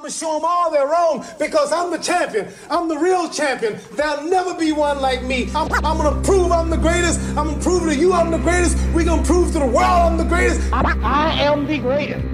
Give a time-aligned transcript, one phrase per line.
[0.00, 2.48] I'm gonna show them all they're wrong because I'm the champion.
[2.70, 3.78] I'm the real champion.
[3.92, 5.50] There'll never be one like me.
[5.54, 7.20] I'm, I'm gonna prove I'm the greatest.
[7.36, 8.78] I'm gonna prove to you I'm the greatest.
[8.94, 10.72] We're gonna prove to the world I'm the greatest.
[10.72, 12.24] I am the greatest.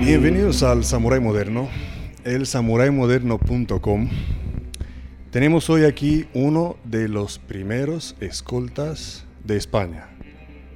[0.00, 1.68] Bienvenidos al Samurai Moderno,
[2.24, 4.10] el samuraimoderno.com.
[5.30, 10.08] Tenemos hoy aquí uno de los primeros escoltas de España.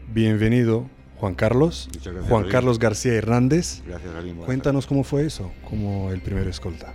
[0.07, 0.89] Bienvenido,
[1.23, 1.89] Juan Carlos.
[1.93, 2.48] Gracias, Juan.
[2.48, 3.80] Carlos García Hernández.
[3.86, 4.12] Gracias,
[4.45, 6.92] Cuéntanos cómo fue eso, como el primer escolta.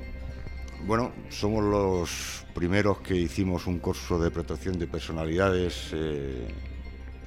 [0.85, 6.45] Bueno, somos los primeros que hicimos un curso de protección de personalidades eh,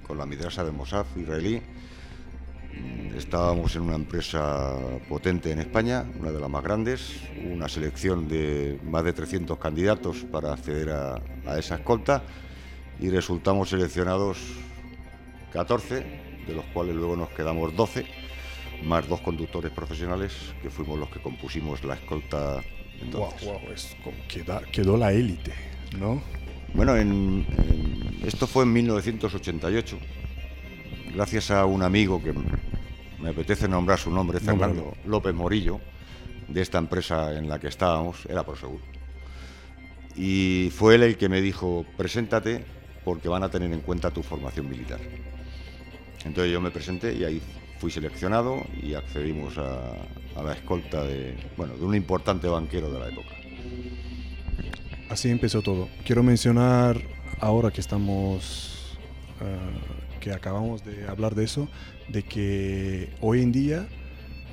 [0.07, 1.63] con la Midrasa de Mossad israelí.
[2.75, 4.77] Mm, Estábamos en una empresa
[5.09, 7.15] potente en España, una de las más grandes,
[7.51, 11.15] una selección de más de 300 candidatos para acceder a,
[11.47, 12.25] a esa escolta
[13.01, 14.37] y resultamos seleccionados
[15.55, 18.05] 14, de los cuales luego nos quedamos 12,
[18.85, 20.33] más dos conductores profesionales
[20.63, 22.63] que fuimos los que compusimos la escolta
[23.01, 23.45] entonces.
[23.45, 25.53] Wow, wow, es como queda- quedó la élite,
[25.99, 26.21] ¿no?
[26.75, 29.99] Bueno, en- en- esto fue en 1988,
[31.15, 32.33] gracias a un amigo que
[33.21, 34.95] me apetece nombrar su nombre, Fernando.
[35.07, 35.81] López Morillo,
[36.49, 38.81] de esta empresa en la que estábamos, era Prosegur.
[40.17, 42.65] Y fue él el que me dijo, preséntate
[43.05, 45.01] porque van a tener en cuenta tu formación militar.
[46.25, 47.41] Entonces yo me presenté y ahí
[47.79, 49.93] fui seleccionado y accedimos a,
[50.37, 53.35] a la escolta de, bueno, de un importante banquero de la época.
[55.09, 55.89] Así empezó todo.
[56.05, 57.01] Quiero mencionar,
[57.41, 58.97] ahora que estamos,
[59.41, 61.69] ah, que acabamos de hablar de eso,
[62.09, 63.89] de que hoy en día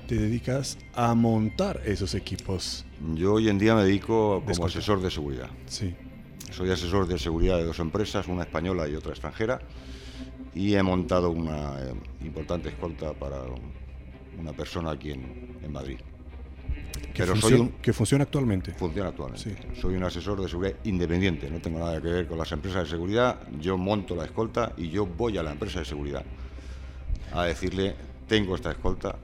[0.08, 2.86] te dedicas a montar esos equipos.
[3.14, 5.50] Yo hoy en día me dedico De como asesor de seguridad.
[5.68, 5.94] Sí.
[6.52, 9.60] Soy asesor de seguridad de dos empresas, una española y otra extranjera,
[10.58, 13.44] y he montado una eh, importante escolta para
[14.40, 16.00] una persona aquí en, en Madrid.
[17.14, 18.72] Que, Pero soy funciona, un, que funciona actualmente.
[18.74, 19.44] funciona actualmente.
[19.52, 19.80] Sí.
[19.80, 22.90] Soy un asesor de seguridad independiente, no tengo nada que ver con las empresas de
[22.90, 23.40] seguridad.
[23.60, 26.26] Yo monto la escolta y yo voy a la empresa de seguridad
[27.34, 27.96] a decirle,
[28.28, 29.16] tengo esta escolta,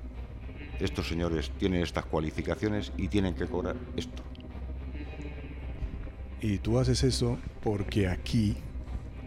[0.79, 4.21] estos señores tienen estas cualificaciones y tienen que cobrar esto.
[6.41, 8.55] Y tú haces eso porque aquí,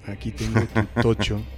[0.06, 1.40] aquí tengo tu tocho.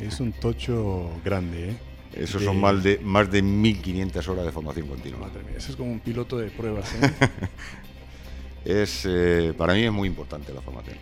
[0.00, 1.76] es un tocho grande, ¿eh?
[2.14, 5.20] Esos De- son más de, más de 1.500 horas de formación continua.
[5.20, 7.10] Madre mía, eso es como un piloto de pruebas, ¿eh?
[8.64, 10.96] Es, eh, para mí es muy importante la formación.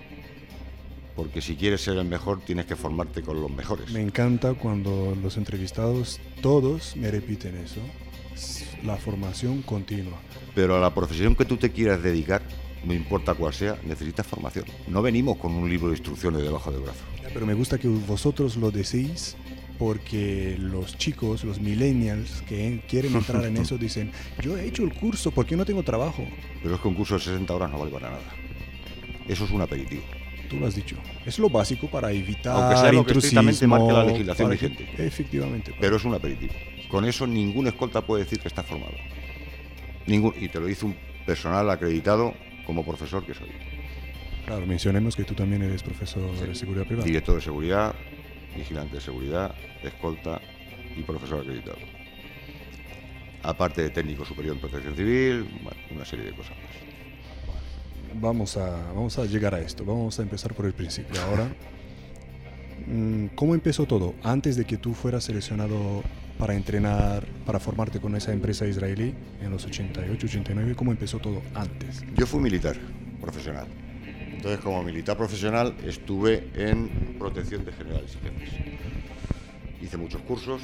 [1.17, 3.91] Porque si quieres ser el mejor, tienes que formarte con los mejores.
[3.91, 7.81] Me encanta cuando los entrevistados, todos me repiten eso.
[8.85, 10.17] La formación continua.
[10.55, 12.43] Pero a la profesión que tú te quieras dedicar,
[12.85, 14.67] no importa cuál sea, necesitas formación.
[14.87, 17.01] No venimos con un libro de instrucciones debajo del brazo.
[17.33, 19.37] Pero me gusta que vosotros lo decís
[19.79, 24.93] porque los chicos, los millennials que quieren entrar en eso dicen, yo he hecho el
[24.93, 26.27] curso, ¿por qué no tengo trabajo?
[26.63, 28.23] Pero es que un curso de 60 horas no vale para nada.
[29.29, 30.03] Eso es un aperitivo.
[30.49, 30.97] Tú lo has dicho.
[31.27, 34.89] Es lo básico para evitar Aunque sea lo que marque la legislación vigente.
[34.97, 35.75] Efectivamente.
[35.79, 36.55] Pero es un aperitivo.
[36.89, 38.95] Con eso ningún escolta puede decir que está formado.
[40.07, 40.97] Ningún, y te lo dice un
[41.27, 42.33] personal acreditado
[42.65, 43.51] como profesor que soy.
[44.49, 47.05] Claro, mencionemos que tú también eres profesor de seguridad privada.
[47.05, 47.95] Director de seguridad,
[48.57, 50.41] vigilante de seguridad, escolta
[50.97, 51.77] y profesor acreditado.
[53.43, 58.21] Aparte de técnico superior en protección civil, bueno, una serie de cosas más.
[58.23, 59.85] Vamos a, vamos a llegar a esto.
[59.85, 61.21] Vamos a empezar por el principio.
[61.21, 61.47] Ahora,
[62.87, 64.15] mm, ¿cómo empezó todo?
[64.23, 66.03] Antes de que tú fueras seleccionado
[66.39, 71.43] para entrenar, para formarte con esa empresa israelí en los 88, 89, ¿cómo empezó todo
[71.55, 72.03] antes?
[72.17, 72.79] Yo fui militar
[73.21, 73.69] profesional.
[74.39, 78.55] Entonces, como militar profesional, estuve en protección de generales y jefes.
[79.83, 80.63] Hice muchos cursos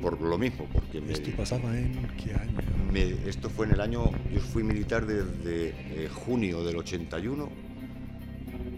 [0.00, 2.56] por lo mismo, porque me, ¿Esto pasaba en qué año?
[2.90, 5.68] me- esto fue en el año, yo fui militar desde
[6.04, 7.50] eh, junio del 81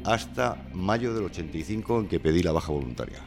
[0.04, 3.20] hasta mayo del 85 en que pedí la baja voluntaria.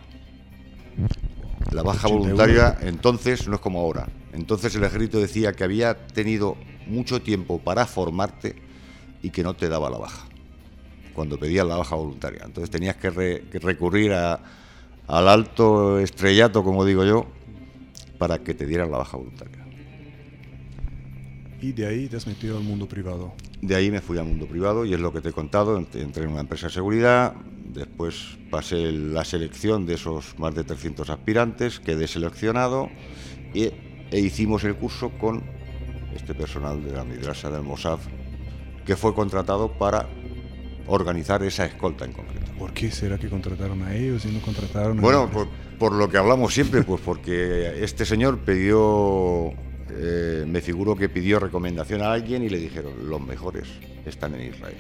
[1.72, 2.20] La baja 81.
[2.20, 4.10] voluntaria entonces no es como ahora.
[4.34, 6.58] Entonces el ejército decía que había tenido
[6.88, 8.56] mucho tiempo para formarte
[9.22, 10.28] y que no te daba la baja.
[11.14, 12.42] Cuando pedías la baja voluntaria.
[12.46, 14.40] Entonces tenías que, re- que recurrir a-
[15.08, 17.26] al alto estrellato, como digo yo,
[18.18, 19.60] para que te dieran la baja voluntaria.
[21.62, 23.34] Y de ahí te has metido al mundo privado.
[23.62, 25.80] De ahí me fui al mundo privado y es lo que te he contado.
[25.80, 27.34] Ent- Entré en una empresa de seguridad,
[27.74, 32.90] después pasé la selección de esos más de 300 aspirantes, quedé seleccionado
[33.54, 33.70] y,
[34.12, 35.42] e hicimos el curso con
[36.14, 38.00] este personal de la Midrasa del Mossad,
[38.86, 40.08] que fue contratado para
[40.88, 42.52] organizar esa escolta en concreto.
[42.58, 45.30] ¿Por qué será que contrataron a ellos y no contrataron a Bueno,
[45.80, 49.54] por lo que hablamos siempre, pues porque este señor pidió
[49.96, 53.68] eh, me figuro que pidió recomendación a alguien y le dijeron, los mejores
[54.06, 54.76] están en Israel.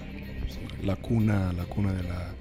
[0.84, 2.34] La cuna, la cuna de la,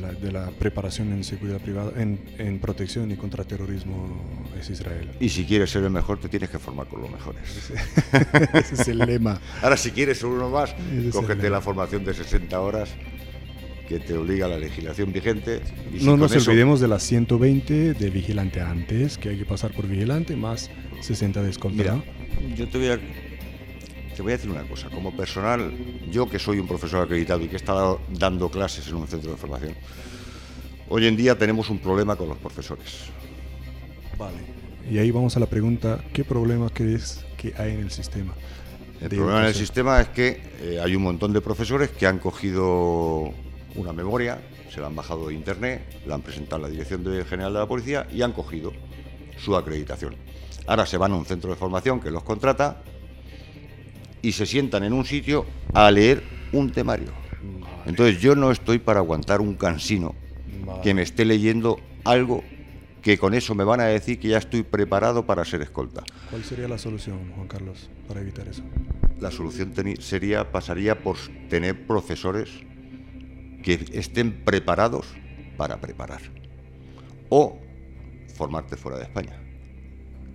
[0.00, 4.22] la- de la preparación en seguridad privada, en, en protección y contra terrorismo
[4.58, 5.10] es Israel.
[5.20, 7.42] Y si quieres ser el mejor, te tienes que formar con los mejores.
[8.54, 9.40] Ese es el lema.
[9.62, 12.90] Ahora, si quieres ser uno más, Ese cógete la formación de 60 horas
[13.88, 15.60] que te obliga la legislación vigente.
[15.94, 19.44] y si No nos eso- olvidemos de las 120 de vigilante antes, que hay que
[19.44, 20.70] pasar por vigilante, más
[21.02, 21.76] 60 de escolta.
[21.76, 22.02] Mira,
[22.56, 22.98] yo te voy a
[24.14, 24.88] te voy a decir una cosa.
[24.90, 25.72] Como personal,
[26.10, 29.30] yo que soy un profesor acreditado y que he estado dando clases en un centro
[29.32, 29.74] de formación,
[30.88, 33.06] hoy en día tenemos un problema con los profesores.
[34.18, 34.38] Vale.
[34.90, 38.34] Y ahí vamos a la pregunta, ¿qué problema crees que hay en el sistema?
[39.00, 42.18] El problema en el sistema es que eh, hay un montón de profesores que han
[42.18, 43.32] cogido
[43.74, 44.40] una memoria,
[44.72, 47.58] se la han bajado de internet, la han presentado a la Dirección de- General de
[47.58, 48.72] la Policía y han cogido
[49.36, 50.14] su acreditación.
[50.66, 52.82] Ahora se van a un centro de formación que los contrata
[54.24, 55.44] y se sientan en un sitio
[55.74, 56.22] a leer
[56.52, 57.12] un temario.
[57.84, 60.14] Entonces yo no estoy para aguantar un cansino
[60.64, 60.80] Vale.
[60.80, 62.42] que me esté leyendo algo
[63.02, 66.02] que con eso me van a decir que ya estoy preparado para ser escolta.
[66.30, 68.62] ¿Cuál sería la solución, Juan Carlos, para evitar eso?
[69.20, 71.18] La solución sería, pasaría por
[71.50, 72.48] tener profesores
[73.62, 75.06] que estén preparados
[75.58, 76.22] para preparar.
[77.28, 77.58] O
[78.34, 79.38] formarte fuera de España,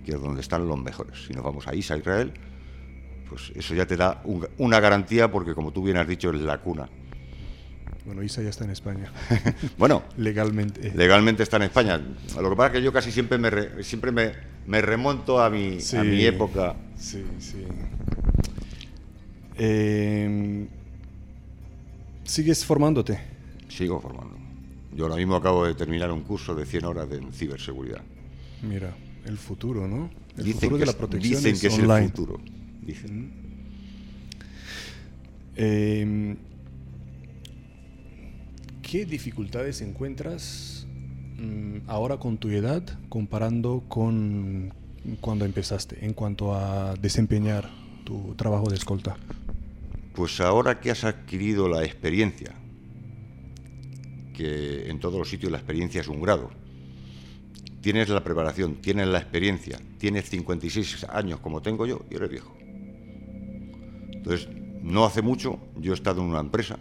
[0.04, 1.26] que es donde están los mejores.
[1.26, 2.32] Si nos vamos a Isa, Israel,
[3.30, 6.40] pues eso ya te da un- una garantía porque, como tú bien has dicho, es
[6.40, 6.88] la cuna.
[8.04, 9.12] Bueno, Isa ya está en España,
[9.78, 10.92] Bueno, legalmente.
[10.94, 12.00] legalmente está en España.
[12.40, 14.32] Lo que pasa es que yo casi siempre me, re- siempre me,
[14.66, 16.74] me remonto a mi, a mi época.
[16.96, 17.64] Sí, sí.
[19.58, 20.66] Eh,
[22.24, 23.20] ¿Sigues formándote?
[23.68, 24.36] Sigo formando.
[24.94, 28.00] Yo ahora mismo acabo de terminar un curso de 100 horas de ciberseguridad.
[28.62, 28.94] Mira,
[29.26, 30.10] el futuro, ¿no?
[30.36, 32.04] El Dicen futuro que, de la es- protección dicen es que es online.
[32.06, 32.40] el futuro.
[32.90, 33.30] Dicen.
[35.54, 36.36] Eh,
[38.82, 40.88] ¿Qué dificultades encuentras
[41.38, 44.74] mm, ahora con tu edad comparando con
[45.20, 47.70] cuando empezaste en cuanto a desempeñar
[48.02, 49.16] tu trabajo de escolta?
[50.12, 52.52] Pues ahora que has adquirido la experiencia,
[54.34, 56.50] que en todos los sitios la experiencia es un grado,
[57.80, 62.59] tienes la preparación, tienes la experiencia, tienes 56 años como tengo yo y eres viejo.
[64.20, 64.48] Entonces,
[64.82, 66.78] no hace mucho yo he estado en una empresa,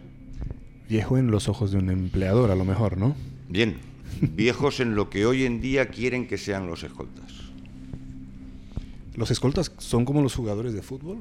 [0.89, 3.15] Viejo en los ojos de un empleador, a lo mejor, ¿no?
[3.47, 3.77] bien,
[4.21, 7.31] viejos en lo que hoy en día quieren que sean los escoltas.
[9.13, 11.19] ¿Los escoltas son como los jugadores de fútbol?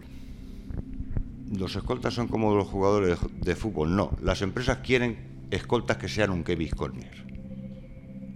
[1.55, 3.95] Los escoltas son como los jugadores de fútbol.
[3.95, 5.19] No, las empresas quieren
[5.51, 7.27] escoltas que sean un Kevin Cornier.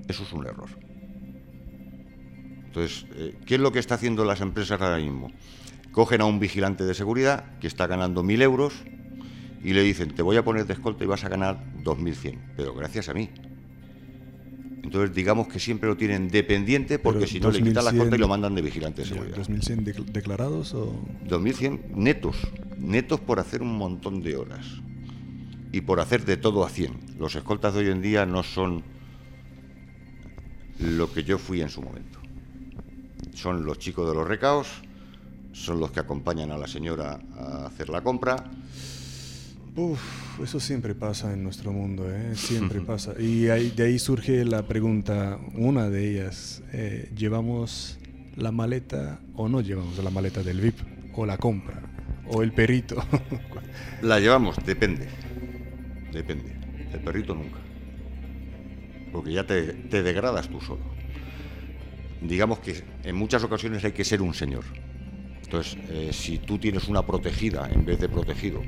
[0.08, 0.68] Eso es un error.
[2.66, 5.30] Entonces, eh, ¿qué es lo que está haciendo las empresas ahora mismo?
[5.92, 8.72] Cogen a un vigilante de seguridad que está ganando 1.000 euros
[9.62, 12.74] y le dicen, te voy a poner de escolta y vas a ganar 2.100, pero
[12.74, 13.28] gracias a mí.
[14.82, 18.16] Entonces, digamos que siempre lo tienen dependiente porque si no le quitan la 2100 escolta
[18.16, 19.36] y lo mandan de vigilante de seguridad.
[19.38, 21.06] ¿2100 de- declarados o...?
[21.28, 22.36] 2100 netos,
[22.78, 24.66] netos por hacer un montón de horas
[25.70, 27.16] y por hacer de todo a 100.
[27.18, 28.82] Los escoltas de hoy en día no son
[30.80, 32.18] lo que yo fui en su momento.
[33.34, 34.68] Son los chicos de los recaos,
[35.52, 38.36] son los que acompañan a la señora a hacer la compra.
[39.74, 42.32] Uf, eso siempre pasa en nuestro mundo, ¿eh?
[42.34, 43.14] siempre pasa.
[43.18, 47.98] Y ahí- de ahí surge la pregunta, una de ellas, eh, ¿llevamos
[48.36, 50.80] la maleta o no llevamos la maleta del VIP?
[51.14, 51.82] ¿O la compra?
[52.26, 52.96] ¿O el perrito?
[54.02, 55.06] La llevamos, depende.
[56.12, 56.56] Depende.
[56.92, 57.58] El perrito nunca.
[59.12, 60.80] Porque ya te, te degradas tú solo.
[62.20, 64.64] Digamos que en muchas ocasiones hay que ser un señor.
[65.52, 68.62] Entonces, eh, si tú tienes una protegida en vez de protegido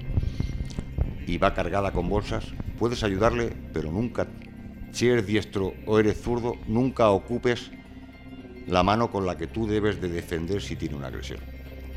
[1.26, 2.44] y va cargada con bolsas,
[2.78, 4.26] puedes ayudarle, pero nunca,
[4.92, 7.70] si eres diestro o eres zurdo, nunca ocupes
[8.66, 11.40] la mano con la que tú debes de defender si tiene una agresión.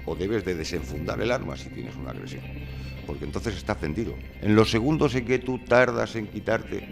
[0.05, 2.43] O debes de desenfundar el arma si tienes una agresión.
[3.05, 4.15] Porque entonces estás vendido.
[4.41, 6.87] En los segundos en que tú tardas en quitarte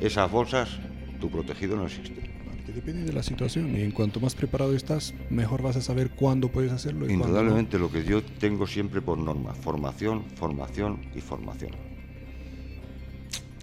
[0.00, 0.78] esas bolsas,
[1.18, 2.25] tu protegido no existe.
[2.74, 6.48] Depende de la situación y en cuanto más preparado estás, mejor vas a saber cuándo
[6.48, 7.30] puedes hacerlo y cuándo no.
[7.30, 11.72] Indudablemente lo que yo tengo siempre por norma, formación, formación y formación.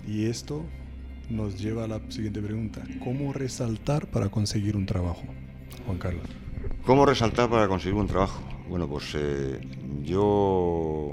[0.08, 0.66] Y esto
[1.30, 2.84] nos lleva a la siguiente pregunta.
[3.04, 5.24] ¿Cómo resaltar para conseguir un trabajo?
[5.86, 6.28] Juan Carlos.
[6.86, 8.42] ¿Cómo resaltar para conseguir un trabajo?
[8.70, 9.60] Bueno, pues eh,
[10.04, 11.12] yo...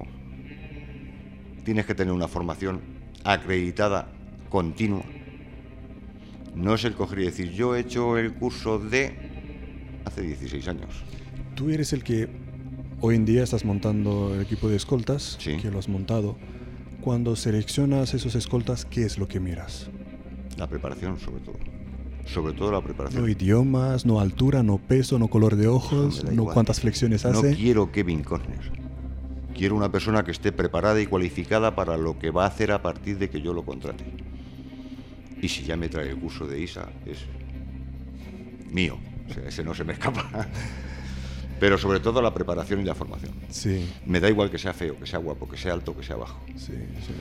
[1.64, 2.80] Tienes que tener una formación
[3.24, 4.10] acreditada,
[4.48, 5.02] continua.
[6.54, 9.14] No es el coger y decir, yo he hecho el curso de
[10.04, 10.88] hace 16 años.
[11.54, 12.28] Tú eres el que
[13.00, 15.56] hoy en día estás montando el equipo de escoltas, Sí.
[15.56, 16.36] que lo has montado.
[17.00, 19.88] Cuando seleccionas esos escoltas, ¿qué es lo que miras?
[20.58, 21.56] La preparación, sobre todo.
[22.26, 23.22] Sobre todo la preparación.
[23.22, 26.54] No idiomas, no altura, no peso, no color de ojos, no igual.
[26.54, 27.54] cuántas flexiones No hace.
[27.56, 28.70] quiero Kevin Costner.
[29.54, 32.82] Quiero una persona que esté preparada y cualificada para lo que va a hacer a
[32.82, 34.04] partir de que yo lo contrate.
[35.42, 37.18] Y si ya me trae el curso de ISA, es
[38.70, 38.98] mío.
[39.28, 40.28] O sea, ese no se me escapa.
[41.58, 43.32] Pero sobre todo la preparación y la formación.
[43.50, 46.16] Sí, Me da igual que sea feo, que sea guapo, que sea alto, que sea
[46.16, 46.40] bajo.
[46.56, 46.72] sí,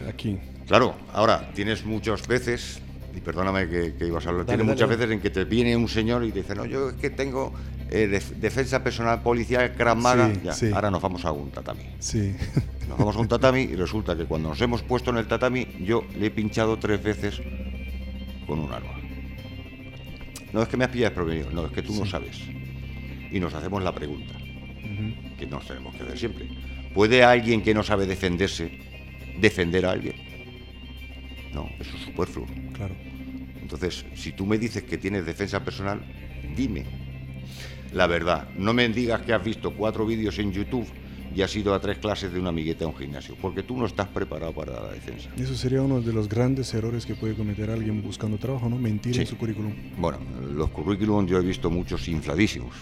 [0.07, 0.37] aquí.
[0.67, 2.79] Claro, ahora tienes muchas veces,
[3.15, 5.89] y perdóname que, que ibas a hablar, tienes muchas veces en que te viene un
[5.89, 7.51] señor y te dice, no, yo es que tengo
[7.89, 10.31] eh, def- defensa personal policial, Krav Maga.
[10.33, 10.71] Sí, Ya, sí.
[10.73, 11.81] Ahora nos vamos a un tatami.
[11.99, 12.33] Sí,
[12.87, 15.67] Nos vamos a un tatami y resulta que cuando nos hemos puesto en el tatami,
[15.83, 17.41] yo le he pinchado tres veces
[18.49, 18.99] con un arma.
[20.51, 22.41] No es que me has pillado desprevenido, no, es que tú no sabes.
[23.31, 24.33] Y nos hacemos la pregunta,
[25.37, 26.49] que nos tenemos que hacer siempre.
[26.93, 28.71] ¿Puede alguien que no sabe defenderse
[29.39, 30.15] defender a alguien?
[31.53, 32.47] No, eso es superfluo.
[32.73, 32.95] claro.
[33.61, 36.01] Entonces, si tú me dices que tienes defensa personal,
[36.55, 36.85] dime
[37.93, 38.49] la verdad.
[38.57, 40.87] No me digas que has visto cuatro vídeos en YouTube
[41.35, 43.85] y has ido a tres clases de una amigueta a un gimnasio, porque tú no
[43.85, 45.29] estás preparado para la defensa.
[45.37, 48.77] Eso sería uno de los grandes errores que puede cometer alguien buscando trabajo, ¿no?
[48.77, 49.73] Mentir en su currículum.
[49.97, 50.17] Bueno,
[50.53, 52.73] los currículum yo he visto muchos infladísimos.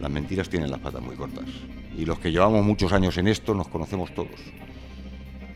[0.00, 1.44] Las mentiras tienen las patas muy cortas.
[1.96, 4.40] Y los que llevamos muchos años en esto nos conocemos todos.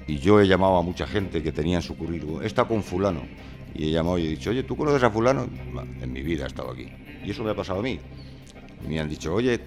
[0.07, 3.23] Y yo he llamado a mucha gente que tenía en su currículum, está con fulano.
[3.75, 5.49] Y he llamado y he dicho, oye, ¿tú conoces a fulano?
[5.75, 6.87] "Va, En mi vida he estado aquí.
[7.25, 7.99] Y eso me ha pasado a mí.
[8.85, 9.59] Y me han dicho, oye,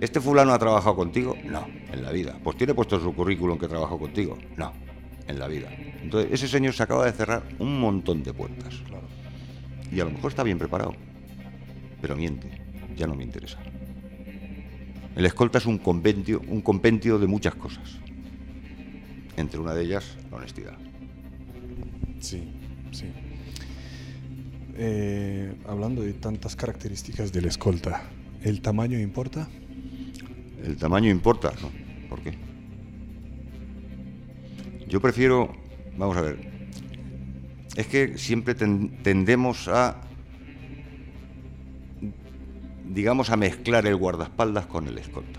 [0.00, 1.36] ¿este fulano ha trabajado contigo?
[1.44, 2.38] No, en la vida.
[2.42, 4.38] Pues tiene puesto en su currículum que trabajó contigo.
[4.56, 4.72] No,
[5.26, 5.68] en la vida.
[6.02, 8.74] Entonces, ese señor se acaba de cerrar un montón de puertas.
[9.92, 10.94] Y a lo mejor está bien preparado,
[12.00, 12.48] pero miente,
[12.96, 13.58] ya no me interesa.
[15.16, 17.98] El escolta es un compendio, un compendio de muchas cosas.
[19.36, 20.78] Entre una de ellas, la honestidad.
[22.20, 22.48] Sí,
[22.92, 23.06] sí.
[24.76, 28.02] Eh, hablando de tantas características del escolta,
[28.42, 29.48] ¿el tamaño importa?
[30.64, 31.52] ¿El tamaño importa?
[31.62, 31.70] No.
[32.08, 32.34] ¿Por qué?
[34.88, 35.52] Yo prefiero,
[35.96, 36.38] vamos a ver,
[37.76, 40.00] es que siempre ten- tendemos a,
[42.88, 45.38] digamos, a mezclar el guardaespaldas con el escolta.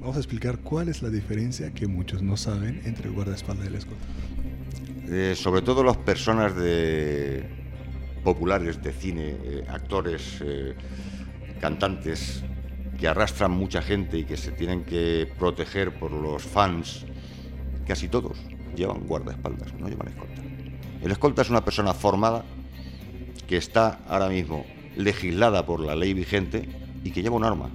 [0.00, 3.68] Vamos a explicar cuál es la diferencia que muchos no saben entre el guardaespaldas y
[3.68, 4.04] el escolta.
[5.08, 7.44] Eh, sobre todo las personas de
[8.24, 10.74] populares de cine, eh, actores, eh,
[11.60, 12.42] cantantes
[13.02, 17.04] que arrastran mucha gente y que se tienen que proteger por los fans,
[17.84, 18.38] casi todos
[18.76, 20.40] llevan guardaespaldas, no llevan escolta.
[21.02, 22.44] El escolta es una persona formada
[23.48, 24.64] que está ahora mismo
[24.96, 26.68] legislada por la ley vigente
[27.02, 27.70] y que lleva un arma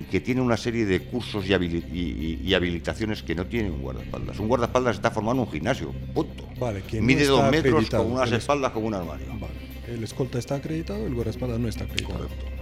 [0.00, 3.44] y que tiene una serie de cursos y, habili- y- y- y habilitaciones que no
[3.44, 4.38] tiene un guardaespaldas.
[4.38, 6.48] Un guardaespaldas está formado en un gimnasio, punto.
[6.58, 9.26] Vale, no Mide está dos metros con unas espaldas como un armario.
[9.38, 9.52] Vale.
[9.86, 12.20] El escolta está acreditado, el guardaespaldas no está acreditado.
[12.20, 12.55] Correcto.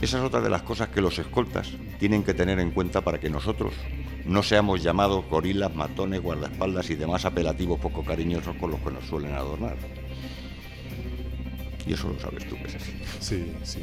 [0.00, 3.18] Esa es otra de las cosas que los escoltas tienen que tener en cuenta para
[3.18, 3.72] que nosotros
[4.26, 9.04] no seamos llamados gorilas, matones, guardaespaldas y demás apelativos poco cariñosos con los que nos
[9.06, 9.76] suelen adornar.
[11.86, 12.92] Y eso lo sabes tú que es así.
[13.20, 13.78] Sí, sí.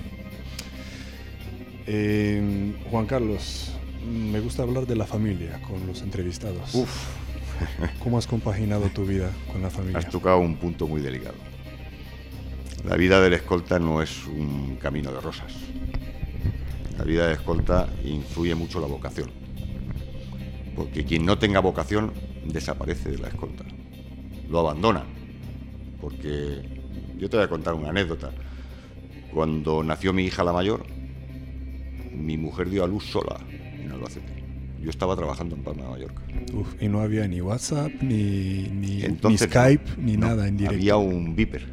[1.87, 3.71] Eh, Juan Carlos,
[4.05, 6.75] me gusta hablar de la familia con los entrevistados.
[6.75, 7.07] Uf,
[7.99, 9.99] ¿Cómo has compaginado tu vida con la familia?
[9.99, 11.35] has tocado un punto muy delicado.
[12.87, 15.53] La vida del escolta no es un camino de rosas.
[17.03, 19.29] La vida del escolta influye mucho la vocación.
[20.73, 22.13] Porque quien no tenga vocación
[22.45, 23.65] desaparece de la escolta.
[24.49, 25.03] Lo abandona.
[25.99, 26.61] Porque
[27.17, 28.31] yo te voy a contar una anécdota.
[29.33, 30.85] Cuando nació mi hija la mayor,
[32.13, 34.41] mi mujer dio a luz sola en Albacete.
[34.81, 36.21] Yo estaba trabajando en Palma de Mallorca.
[36.53, 40.77] Uf, y no había ni WhatsApp, ni, ni, ni Skype, ni no, nada en directo.
[40.77, 41.67] Había un beeper.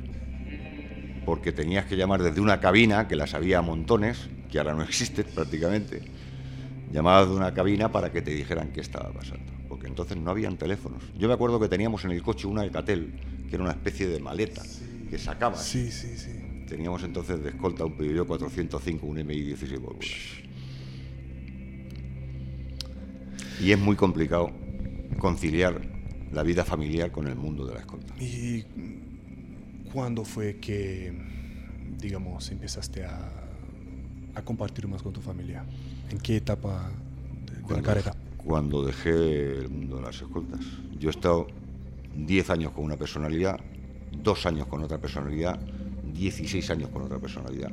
[1.25, 4.83] Porque tenías que llamar desde una cabina, que las había a montones, que ahora no
[4.91, 6.03] existen prácticamente.
[6.93, 9.53] Llamabas de una cabina para que te dijeran qué estaba pasando.
[9.69, 11.03] Porque entonces no habían teléfonos.
[11.17, 13.13] Yo me acuerdo que teníamos en el coche una Alcatel,
[13.49, 14.63] que era una especie de maleta,
[15.09, 15.65] que sacabas.
[15.65, 16.65] Sí, sí, sí.
[16.69, 20.11] Teníamos entonces de escolta un Peugeot 405, un MI 16 válvulas.
[23.61, 24.51] Y es muy complicado
[25.19, 25.81] conciliar
[26.33, 28.15] la vida familiar con el mundo de la escolta.
[28.19, 28.65] ¿Y
[29.93, 31.13] cuándo fue que,
[31.99, 33.40] digamos, empezaste a,
[34.35, 35.65] a compartir más con tu familia?
[36.11, 36.91] ¿En qué etapa
[37.47, 38.15] de, de la Cuando- carrera?
[38.39, 39.11] Cuando dejé
[39.59, 40.61] el mundo de las escoltas.
[40.99, 41.47] Yo he estado
[42.17, 43.61] 10 años con una personalidad,
[44.23, 45.61] 2 años con otra personalidad,
[46.15, 47.71] 16 años con otra personalidad.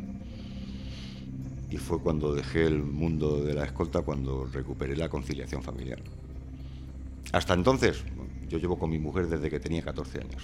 [1.69, 5.99] y fue cuando dejé el mundo de la escolta, cuando recuperé la conciliación familiar.
[7.33, 8.03] Hasta entonces,
[8.47, 10.43] yo llevo con mi mujer desde que tenía 14 años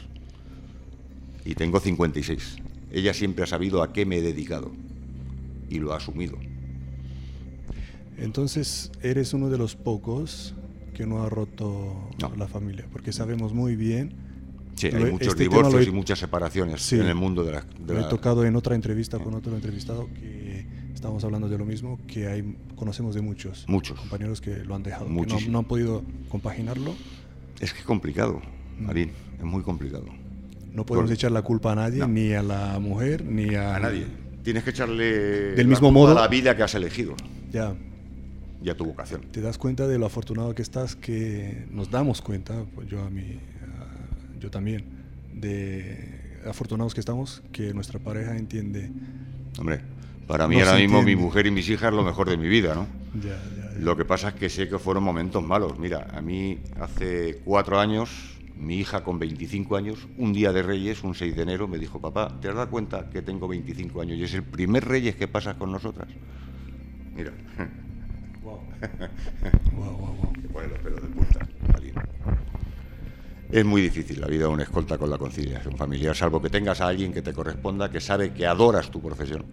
[1.45, 2.57] y tengo 56.
[2.91, 4.71] Ella siempre ha sabido a qué me he dedicado
[5.69, 6.37] y lo ha asumido.
[8.17, 10.55] Entonces, eres uno de los pocos
[10.93, 14.13] que no ha roto la familia, porque sabemos muy bien.
[14.75, 17.65] Sí, hay muchos este divorcios y muchas separaciones en el mundo de la.
[17.87, 21.99] lo he tocado en otra entrevista con otro entrevistado que estábamos hablando de lo mismo,
[22.07, 23.99] que hay conocemos de muchos, muchos.
[23.99, 26.95] compañeros que lo han dejado, que no, han podido compaginarlo.
[27.59, 28.41] Es que es complicado,
[28.79, 28.85] mm.
[28.85, 30.05] Marín, es muy complicado.
[30.71, 33.75] No podemos echar la culpa a nadie, ni a la mujer, ni a...
[33.75, 34.07] A nadie.
[34.43, 37.15] Tienes que echarle del mismo modo a la vida que has elegido.
[37.51, 37.75] Ya.
[38.61, 39.21] Y a tu vocación.
[39.31, 43.09] Te das cuenta de lo afortunado que estás, que nos damos cuenta, pues yo a
[43.09, 43.39] mí,
[44.39, 44.85] yo también,
[45.33, 48.91] de afortunados que estamos, que nuestra pareja entiende.
[49.57, 49.81] Hombre,
[50.27, 52.73] para mí ahora mismo mi mujer y mis hijas es lo mejor de mi vida,
[52.73, 52.87] ¿no?
[53.21, 55.77] Ya, ya, Lo que pasa es que sé que fueron momentos malos.
[55.77, 58.09] Mira, a mí hace cuatro años
[58.55, 61.99] mi hija con 25 años, un día de Reyes, un 6 de enero, me dijo,
[61.99, 65.27] papá, ¿te has dado cuenta que tengo 25 años y es el primer Reyes que
[65.27, 66.07] pasas con nosotras?
[67.15, 67.31] Mira.
[68.43, 68.59] Wow.
[69.77, 70.33] wow, wow, wow.
[70.33, 71.39] Que pone los pelos de punta,
[73.49, 76.81] Es muy difícil la vida de un escolta con la conciliación familiar, salvo que tengas
[76.81, 79.45] a alguien que te corresponda, que sabe que adoras tu profesión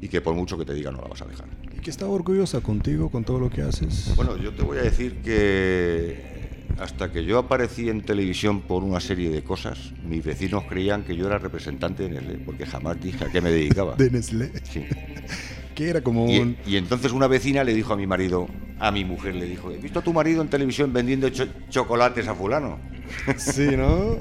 [0.00, 1.46] y que por mucho que te diga no la vas a dejar.
[1.76, 4.12] ¿Y que está orgullosa contigo, con todo lo que haces?
[4.14, 6.41] Bueno, yo te voy a decir que
[6.82, 11.14] hasta que yo aparecí en televisión por una serie de cosas, mis vecinos creían que
[11.14, 13.94] yo era representante de Nestlé, porque jamás dije a qué me dedicaba.
[13.98, 14.50] ¿De Nestlé?
[14.64, 14.84] Sí.
[15.74, 16.56] que era como un...
[16.66, 18.48] y, entonces una vecina le dijo a mi marido,
[18.78, 21.28] a mi mujer le dijo, he visto a tu marido en televisión vendiendo
[21.70, 22.80] chocolates a fulano.
[23.36, 24.18] sí, ¿no?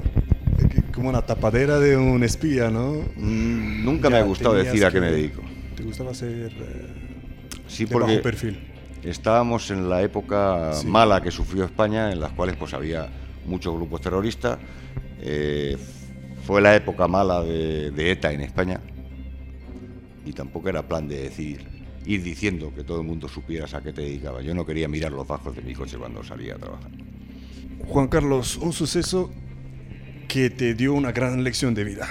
[0.94, 2.94] Como una tapadera de un espía, ¿no?
[3.15, 5.41] Mm, nunca me ha gustado decir a qué me dedico.
[5.75, 6.88] ¿Te gustaba ser eh,
[7.68, 8.71] sí, de bajo perfil?
[9.03, 13.09] Estábamos en la época mala que sufrió España, en las cuales pues había
[13.46, 14.59] muchos grupos terroristas.
[15.20, 15.77] Eh,
[16.46, 18.79] fue la época mala de, ETA en España
[20.25, 21.66] y tampoco era plan de decir
[22.05, 24.42] ir diciendo que todo el mundo supiera a qué te dedicaba.
[24.42, 26.92] Yo no quería mirar los bajos de mi coche cuando salía a trabajar.
[27.87, 29.31] Juan Carlos, un suceso
[30.27, 32.07] que te dio una gran lección de vida.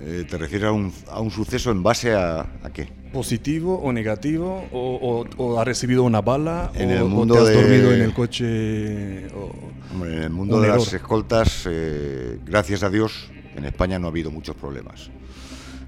[0.00, 2.88] Eh, ¿Te refieres a un, a un, suceso en base a, a qué?
[3.12, 7.54] positivo o negativo o, o, ha recibido una bala en o, el mundo te has
[7.54, 13.64] dormido en el coche en el mundo de las escoltas eh, gracias a Dios en
[13.64, 15.10] España no ha habido muchos problemas.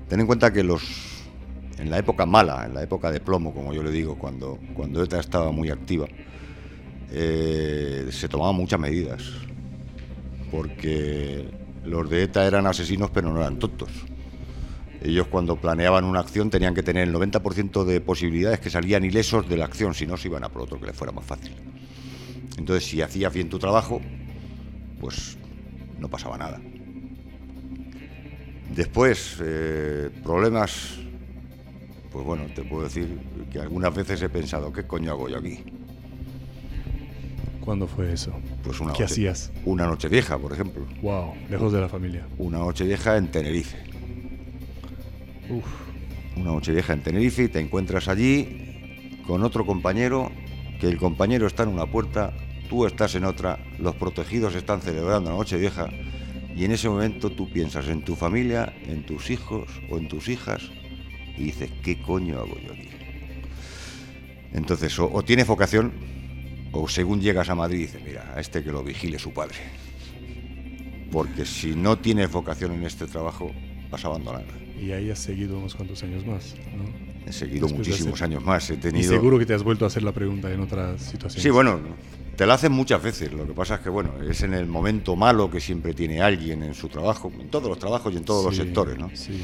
[0.08, 0.82] Ten en cuenta que los
[1.78, 5.02] en la época mala en la época de plomo como yo le digo cuando cuando
[5.02, 6.06] ETA estaba muy activa
[7.12, 9.22] eh, se tomaban muchas medidas
[10.50, 11.48] porque
[11.84, 13.90] los de ETA eran asesinos pero no eran tontos
[15.02, 19.48] ellos cuando planeaban una acción tenían que tener el 90% de posibilidades que salían ilesos
[19.48, 21.54] de la acción, si no se iban a por otro que les fuera más fácil.
[22.58, 24.00] Entonces, si hacías bien tu trabajo,
[25.00, 25.38] pues
[25.98, 26.60] no pasaba nada.
[28.74, 30.98] Después, eh, problemas,
[32.12, 33.18] pues bueno, te puedo decir
[33.50, 35.64] que algunas veces he pensado, ¿qué coño hago yo aquí?
[37.70, 38.32] ¿Cuándo fue eso?
[38.64, 39.52] Pues una ¿Qué hacías?
[39.64, 40.84] Una noche vieja, por ejemplo.
[41.02, 42.26] Wow, lejos de la familia.
[42.36, 43.76] Una noche vieja en Tenerife.
[46.34, 50.32] Una noche vieja en Tenerife y te encuentras allí con otro compañero,
[50.80, 52.32] que el compañero está en una puerta,
[52.68, 55.86] tú estás en otra, los protegidos están celebrando la noche vieja
[56.56, 60.26] y en ese momento tú piensas en tu familia, en tus hijos o en tus
[60.26, 60.72] hijas
[61.38, 62.88] y dices, ¿qué coño hago yo aquí?
[64.54, 66.19] Entonces, o, o tienes vocación
[66.72, 69.56] o según llegas a Madrid dices, mira, a este que lo vigile su padre.
[71.10, 73.50] Porque si no tienes vocación en este trabajo,
[73.90, 74.44] vas a abandonar.
[74.80, 76.84] Y ahí has seguido unos cuantos años más, ¿no?
[77.26, 78.70] He seguido muchísimos años más.
[78.70, 79.04] He tenido...
[79.04, 81.42] Y seguro que te has vuelto a hacer la pregunta en otras situaciones.
[81.42, 81.80] Sí, bueno,
[82.36, 83.32] te la hacen muchas veces.
[83.32, 86.62] Lo que pasa es que, bueno, es en el momento malo que siempre tiene alguien
[86.62, 89.10] en su trabajo, en todos los trabajos y en todos los sectores, ¿no?
[89.12, 89.42] Sí.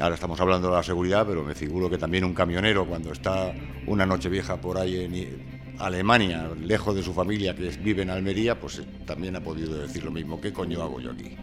[0.00, 3.54] Ahora estamos hablando de la seguridad, pero me figuro que también un camionero, cuando está
[3.86, 8.58] una noche vieja por ahí en Alemania, lejos de su familia, que vive en Almería,
[8.58, 10.40] pues también ha podido decir lo mismo.
[10.40, 11.36] ¿Qué coño hago yo aquí?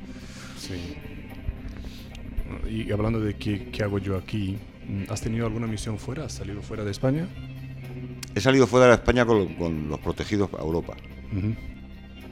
[0.60, 0.96] Sí
[2.70, 4.58] y hablando de qué, qué, hago yo aquí,
[5.10, 6.26] ¿has tenido alguna misión fuera?
[6.26, 7.28] ¿Has salido fuera de España?
[8.34, 10.96] He salido fuera de España con, los protegidos a Europa.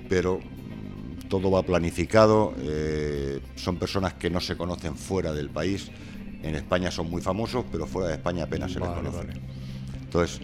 [0.10, 5.90] Pero mm, todo va planificado, eh, son personas que no se conocen fuera del país.
[6.42, 9.28] En España son muy famosos, pero fuera de España apenas se les conoce.
[10.04, 10.42] Entonces,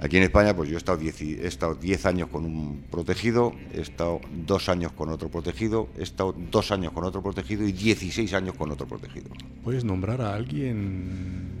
[0.00, 4.68] Aquí en España, pues yo he estado 10 años con un protegido, he estado dos
[4.68, 8.70] años con otro protegido, he estado dos años con otro protegido y 16 años con
[8.72, 9.28] otro protegido.
[9.62, 11.60] ¿Puedes nombrar a alguien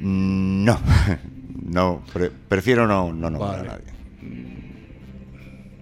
[0.00, 0.80] Mm, No,
[1.62, 3.68] no, pre- prefiero no, no nombrar Vale.
[3.68, 3.84] a nadie.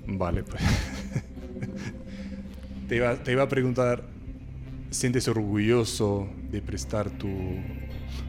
[0.09, 0.63] Vale, pues.
[2.89, 4.03] te, iba, te iba a preguntar,
[4.91, 7.31] ¿sientes orgulloso de prestar tus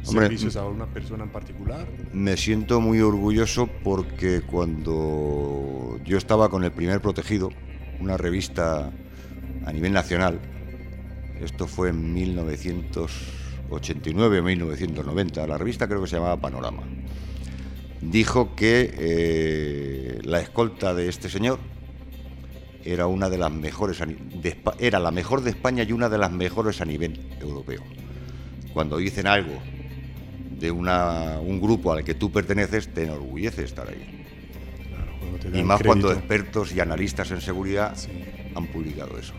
[0.06, 1.88] Hombre, servicios a una persona en particular?
[2.14, 7.52] Me siento muy orgulloso porque cuando yo estaba con el primer protegido,
[8.00, 8.92] una revista
[9.66, 10.40] a nivel nacional,
[11.42, 16.84] esto fue en 1989 o 1990, la revista creo que se llamaba Panorama,
[18.02, 21.60] dijo que eh, la escolta de este señor
[22.84, 26.32] era una de las mejores, de era la mejor de España y una de las
[26.32, 27.84] mejores a nivel europeo.
[28.74, 29.62] Cuando dicen algo
[30.60, 34.26] de una, un grupo al que tú perteneces, te enorgullece estar ahí.
[35.42, 38.10] Claro, Y más cuando expertos y analistas en seguridad Sí.
[38.56, 39.34] han publicado eso.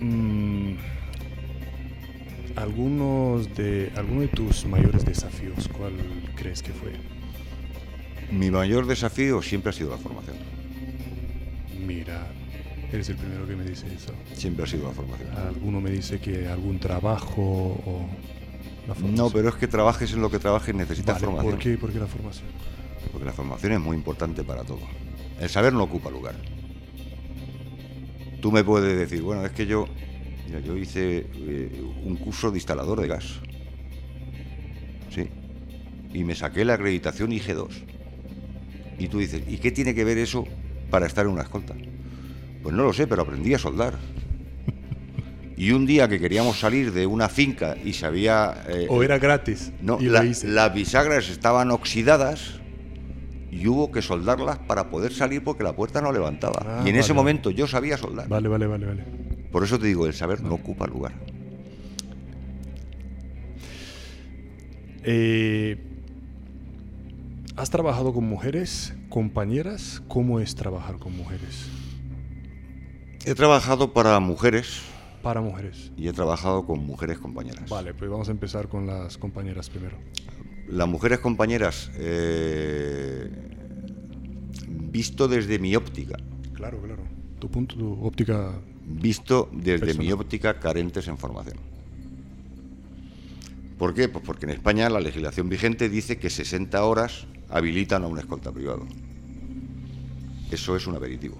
[0.00, 0.74] Mm,
[2.56, 5.92] algunos de, alguno de tus mayores desafíos, ¿cuál
[6.36, 6.92] crees que fue?
[8.30, 10.36] Mi mayor desafío siempre ha sido la formación.
[11.86, 12.26] Mira,
[12.94, 14.12] eres el primero que me dice eso.
[14.34, 15.28] Siempre ha sido la formación.
[15.36, 18.06] Alguno me dice que algún trabajo o
[18.86, 19.14] la formación.
[19.14, 21.52] No, pero es que trabajes en lo que trabajes necesitas Vale, formación.
[21.52, 21.78] ¿Por qué?
[21.78, 22.46] ¿Por qué la formación?
[23.10, 24.80] Porque la formación es muy importante para todo.
[25.40, 26.36] El saber no ocupa lugar.
[28.40, 29.86] Tú me puedes decir, bueno, es que yo,
[30.46, 33.40] mira, yo hice eh, un curso de instalador de gas.
[35.10, 35.28] Sí.
[36.12, 37.70] Y me saqué la acreditación IG2.
[38.98, 40.44] Y tú dices, ¿y qué tiene que ver eso
[40.90, 41.74] para estar en una escolta?
[42.64, 43.94] Pues no lo sé, pero aprendí a soldar.
[45.56, 48.64] Y un día que queríamos salir de una finca y se había...
[48.66, 49.70] eh, ¿O era gratis?
[49.80, 52.54] no, y la- las bisagras estaban oxidadas
[53.52, 56.62] y hubo que soldarlas para poder salir porque la puerta no levantaba.
[56.66, 58.28] Ah, y en ese momento yo sabía soldar.
[58.28, 59.04] Vale, vale, vale, vale.
[59.52, 61.12] Por eso te digo, el saber no ocupa lugar.
[65.04, 65.76] Eh,
[67.56, 70.02] ¿Has trabajado con mujeres, compañeras?
[70.08, 71.68] ¿Cómo es trabajar con mujeres?
[73.24, 74.82] He trabajado para mujeres
[75.22, 75.90] Para mujeres.
[75.96, 77.68] y he trabajado con mujeres compañeras.
[77.70, 79.96] Vale, pues vamos a empezar con las compañeras primero.
[80.68, 83.30] Las mujeres compañeras, eh,
[84.68, 86.16] visto desde mi óptica,
[86.54, 87.02] Claro, claro.
[87.38, 88.52] Tu punto, tu óptica.
[88.86, 91.58] visto desde mi óptica carentes en formación.
[93.78, 94.08] ¿Por qué?
[94.08, 98.52] Pues porque en España la legislación vigente dice que 60 horas habilitan a un escolta
[98.52, 98.86] privado.
[100.50, 101.36] Eso es un aperitivo.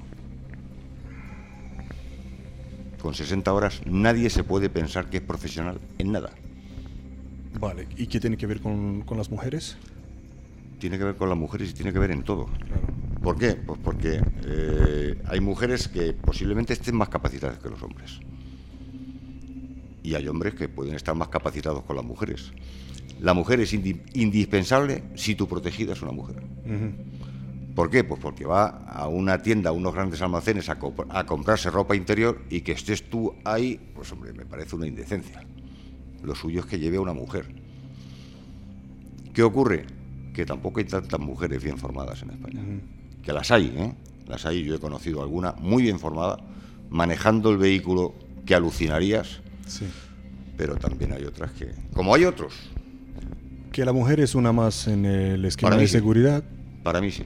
[3.04, 6.30] Con 60 horas nadie se puede pensar que es profesional en nada.
[7.60, 9.76] Vale, ¿y qué tiene que ver con, con las mujeres?
[10.78, 12.46] Tiene que ver con las mujeres y tiene que ver en todo.
[12.46, 12.80] Claro.
[13.22, 13.56] ¿Por qué?
[13.56, 18.20] Pues porque eh, hay mujeres que posiblemente estén más capacitadas que los hombres.
[20.02, 22.52] Y hay hombres que pueden estar más capacitados con las mujeres.
[23.20, 26.36] La mujer es indi- indispensable si tu protegida es una mujer.
[27.74, 28.04] ¿Por qué?
[28.04, 31.96] Pues porque va a una tienda, a unos grandes almacenes a, comp- a comprarse ropa
[31.96, 35.42] interior y que estés tú ahí, pues hombre, me parece una indecencia.
[36.22, 37.46] Lo suyo es que lleve a una mujer.
[39.32, 39.86] ¿Qué ocurre?
[40.32, 42.62] Que tampoco hay tantas mujeres bien formadas en España.
[43.22, 43.94] Que las hay, ¿eh?
[44.26, 46.38] Las hay, yo he conocido alguna muy bien formada,
[46.90, 48.14] manejando el vehículo
[48.46, 49.86] que alucinarías, Sí.
[50.56, 51.72] pero también hay otras que...
[51.94, 52.54] Como hay otros,
[53.72, 55.92] Que la mujer es una más en el esquema de sí.
[55.92, 56.44] seguridad.
[56.84, 57.24] para mí sí.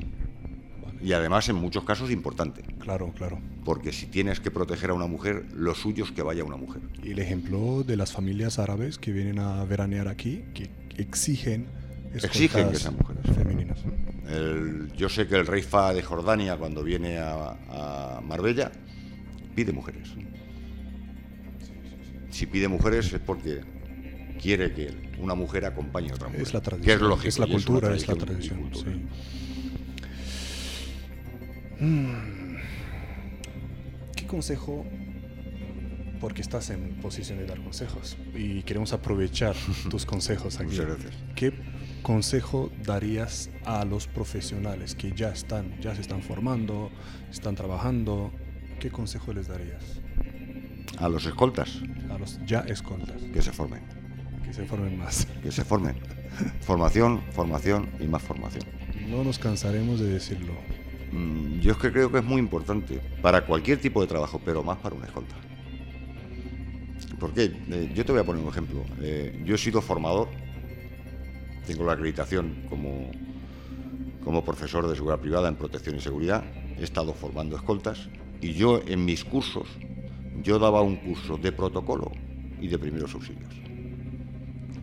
[1.02, 2.62] Y además en muchos casos importante.
[2.80, 3.38] Claro, claro.
[3.64, 6.82] Porque si tienes que proteger a una mujer, lo suyo es que vaya una mujer.
[7.04, 11.66] Y el ejemplo de las familias árabes que vienen a veranear aquí, que exigen
[12.14, 13.22] Exigen que sean mujeres.
[13.36, 13.78] femeninas.
[14.28, 18.72] El- yo sé que el rey Fa de Jordania, cuando viene a, a Marbella,
[19.54, 20.08] pide mujeres.
[22.30, 23.60] Si pide mujeres es porque
[24.40, 26.42] quiere que una mujer acompañe a otra mujer.
[26.42, 27.28] Es la Que tradición, es lógico.
[27.28, 28.84] es la cultura, es la tradición sí.
[31.80, 32.56] Mm.
[34.16, 34.84] ¿Qué consejo?
[36.20, 39.54] Porque estás en posición de dar consejos y queremos aprovechar
[39.90, 40.70] tus consejos aquí.
[40.70, 41.12] Muchas gracias.
[41.36, 41.52] ¿Qué
[42.02, 46.90] consejo darías a los profesionales que ya están, ya se están formando,
[47.30, 48.32] están trabajando?
[48.80, 50.00] ¿Qué consejo les darías
[50.98, 53.82] A los escoltas, a los ya escoltas que se formen.
[54.44, 55.26] que se formen más?
[55.42, 55.96] Que se formen.
[56.60, 58.64] formación, formación y más formación.
[59.08, 60.52] No nos cansaremos de decirlo.
[61.12, 64.62] Mm, Yo es que creo que es muy importante para cualquier tipo de trabajo, pero
[64.62, 65.34] más para una escolta.
[67.18, 67.50] ¿Por qué?
[67.70, 68.84] Eh, yo te voy a poner un ejemplo.
[69.00, 70.28] Eh, yo he sido formador,
[71.66, 73.10] tengo la acreditación como,
[74.24, 76.44] como profesor de seguridad privada en protección y seguridad,
[76.78, 78.08] he estado formando escoltas
[78.40, 79.66] y yo en mis cursos,
[80.42, 82.12] yo daba un curso de protocolo
[82.60, 83.52] y de primeros auxilios.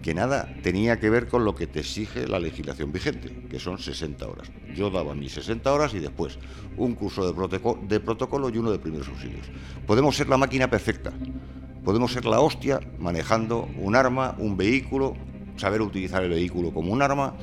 [0.06, 3.80] Que nada tenía que ver con lo que te exige la legislación vigente, que son
[3.80, 4.52] 60 horas.
[4.76, 6.38] Yo daba mis 60 horas y después
[6.78, 9.48] un curso de, protocolo, y uno de primeros auxilios.
[9.88, 11.12] Podemos ser la máquina perfecta,
[11.84, 15.16] podemos ser la hostia manejando un arma, un vehículo,
[15.58, 17.34] saber utilizar el vehículo como un arma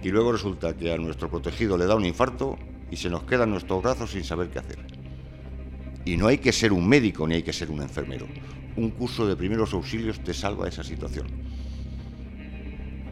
[0.00, 2.56] y luego resulta que a nuestro protegido le da un infarto
[2.88, 4.78] y se nos quedan nuestros brazos sin saber qué hacer.
[6.04, 8.28] Y no hay que ser un médico ni hay que ser un enfermero.
[8.78, 11.26] Un curso de primeros auxilios te salva esa situación.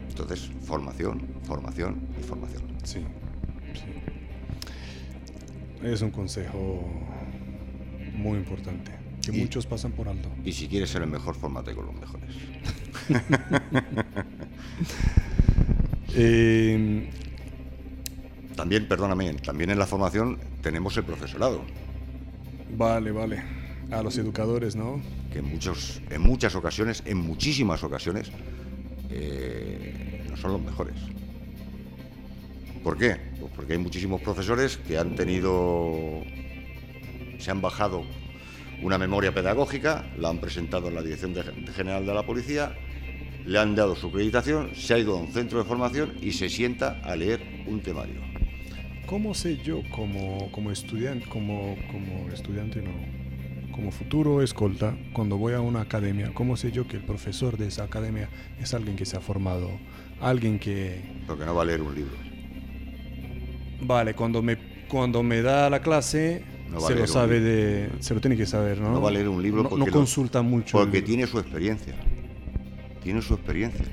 [0.09, 2.63] Entonces, formación, formación y formación.
[2.83, 3.01] Sí,
[3.73, 3.91] sí.
[5.85, 6.87] Es un consejo
[8.15, 10.29] muy importante, que Y- muchos pasan por alto.
[10.45, 12.33] Y si quieres ser el mejor, fórmate con los mejores.
[16.19, 17.09] Eh,
[18.55, 21.61] También, perdóname, también en la formación tenemos el profesorado,
[22.75, 23.43] vale, vale.
[23.91, 24.99] A los educadores, ¿no?
[25.31, 28.31] Que en, muchos, en muchas ocasiones, en muchísimas ocasiones,
[29.09, 30.95] eh, no son los mejores.
[32.83, 33.17] ¿Por qué?
[33.39, 36.23] Pues porque hay muchísimos profesores que han tenido,
[37.39, 38.05] se han bajado
[38.81, 41.33] una memoria pedagógica, la han presentado en la Dirección
[41.75, 42.75] General de la Policía,
[43.45, 46.49] le han dado su acreditación, se ha ido a un centro de formación y se
[46.49, 48.21] sienta a leer un temario.
[49.05, 52.91] ¿Cómo sé yo como, como estudiante, como, como estudiante no,
[53.77, 57.67] como futuro escolta, cuando voy a una academia, cómo sé yo que el profesor de
[57.67, 58.27] esa academia
[58.59, 59.69] es alguien que se ha formado,
[60.19, 62.15] alguien que, Porque no va a leer un libro.
[63.81, 68.19] vale, cuando me, cuando me da la clase, No se lo sabe de, se lo
[68.19, 68.91] tiene que saber, ¿no?
[68.93, 70.75] No va a leer un libro No, porque no lo- consulta mucho.
[70.79, 71.93] Porque tiene su experiencia.
[73.03, 73.85] Tiene su experiencia.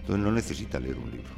[0.00, 1.30] Entonces no necesita leer un libro.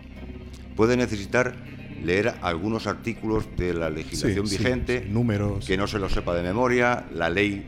[0.77, 1.55] Puede necesitar
[2.02, 5.66] leer algunos artículos de la legislación Sí, vigente, sí, números.
[5.66, 7.66] que no se lo sepa de memoria, la ley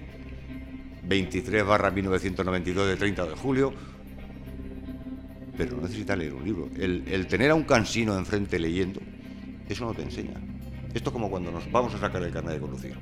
[1.05, 3.73] 23 barra 1992 de 30 de julio,
[5.57, 6.69] pero no necesita leer un libro.
[6.77, 9.01] El, el tener a un cansino enfrente leyendo,
[9.69, 10.41] eso no te enseña.
[10.95, 12.95] Esto es como cuando nos vamos a sacar el carnet de conducir.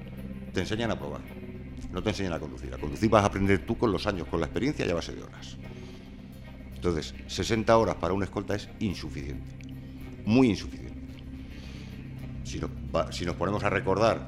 [0.52, 1.20] Te enseñan a probar,
[1.92, 2.72] no te enseñan a conducir.
[2.74, 5.12] A conducir vas a aprender tú con los años, con la experiencia y a base
[5.14, 5.56] de horas.
[6.74, 9.44] Entonces, 60 horas para una escolta es insuficiente,
[10.24, 10.89] muy insuficiente.
[12.50, 12.58] Si
[13.24, 14.26] nos, ponemos a recordar,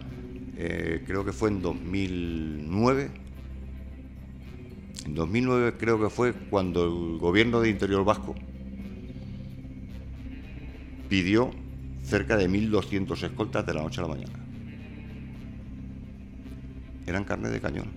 [0.57, 3.11] eh, creo que fue en 2009,
[5.07, 8.37] en 2009 creo que fue cuando el gobierno de Interior Vasco
[11.09, 11.51] pidió
[12.05, 14.39] cerca de 1.200 escoltas de la noche a la mañana.
[17.09, 17.91] Eran carne de cañón.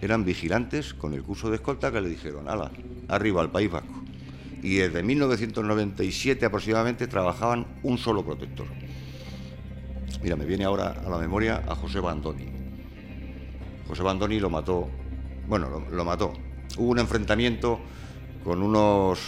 [0.00, 2.70] Eran vigilantes con el curso de escolta que le dijeron, ala,
[3.08, 4.02] arriba al País Vasco.
[4.62, 8.66] Y desde 1997 aproximadamente trabajaban un solo protector.
[10.22, 12.46] Mira, me viene ahora a la memoria a José Bandoni.
[13.86, 14.88] José Bandoni lo mató,
[15.46, 16.32] bueno, lo, mató.
[16.78, 17.80] Hubo un enfrentamiento
[18.42, 19.20] con unos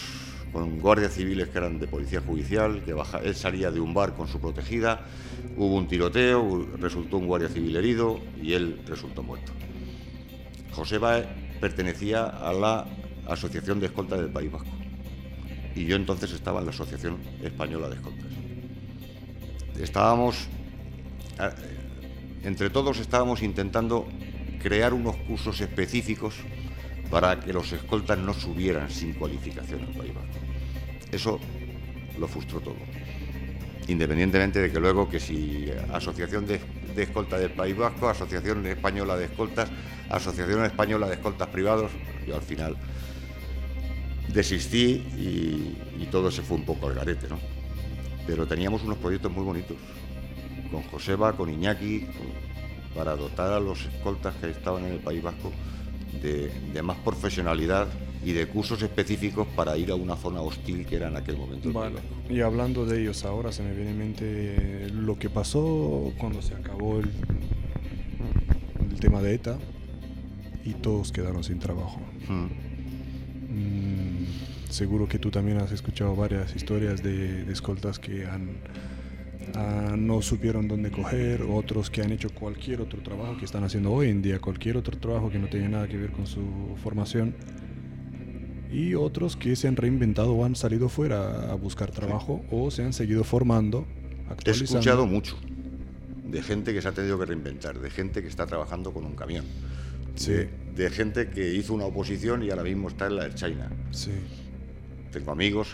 [0.52, 4.14] con guardias civiles que eran de policía judicial, que baja, él salía de un bar
[4.14, 5.04] con su protegida,
[5.56, 9.52] hubo un tiroteo, resultó un guardia civil herido y él resultó muerto.
[10.72, 11.22] Joseba
[11.60, 12.86] pertenecía a la
[13.28, 14.70] Asociación de Escoltas del País Vasco
[15.76, 18.30] y yo entonces estaba en la Asociación Española de Escoltas.
[19.78, 20.48] Estábamos,
[22.42, 24.06] entre todos estábamos intentando
[24.62, 26.34] crear unos cursos específicos
[27.10, 30.38] para que los escoltas no subieran sin cualificación al País Vasco.
[31.12, 31.40] Eso
[32.18, 32.76] lo frustró todo.
[33.88, 36.60] Independientemente de que luego que si Asociación de,
[36.94, 39.70] de Escoltas del País Vasco, Asociación Española de Escoltas,
[40.08, 41.92] Asociación Española de Escoltas Privados,
[42.26, 42.76] yo al final
[44.32, 47.38] desistí y, y todo se fue un poco al garete, ¿no?
[48.26, 49.76] Pero teníamos unos proyectos muy bonitos,
[50.76, 52.06] con Joseba, con Iñaki,
[52.94, 55.50] para dotar a los escoltas que estaban en el País Vasco
[56.22, 57.88] de, de más profesionalidad
[58.22, 61.72] y de cursos específicos para ir a una zona hostil que era en aquel momento.
[61.72, 61.96] Vale.
[62.28, 66.54] Y hablando de ellos ahora, se me viene en mente lo que pasó cuando se
[66.54, 67.10] acabó el,
[68.90, 69.56] el tema de ETA
[70.64, 72.00] y todos quedaron sin trabajo.
[72.28, 72.48] Mm.
[73.48, 74.26] Mm,
[74.68, 78.56] seguro que tú también has escuchado varias historias de, de escoltas que han,
[79.54, 83.92] ah, no supieron dónde coger, otros que han hecho cualquier otro trabajo que están haciendo
[83.92, 86.42] hoy en día, cualquier otro trabajo que no tiene nada que ver con su
[86.82, 87.34] formación,
[88.72, 92.82] y otros que se han reinventado o han salido fuera a buscar trabajo o se
[92.82, 93.86] han seguido formando,
[94.44, 95.36] He escuchado mucho
[96.24, 99.14] de gente que se ha tenido que reinventar, de gente que está trabajando con un
[99.14, 99.44] camión,
[100.16, 100.32] Sí.
[100.32, 103.70] de, de gente que hizo una oposición y ahora mismo está en la China.
[103.92, 104.10] Sí,
[105.12, 105.68] Tengo amigos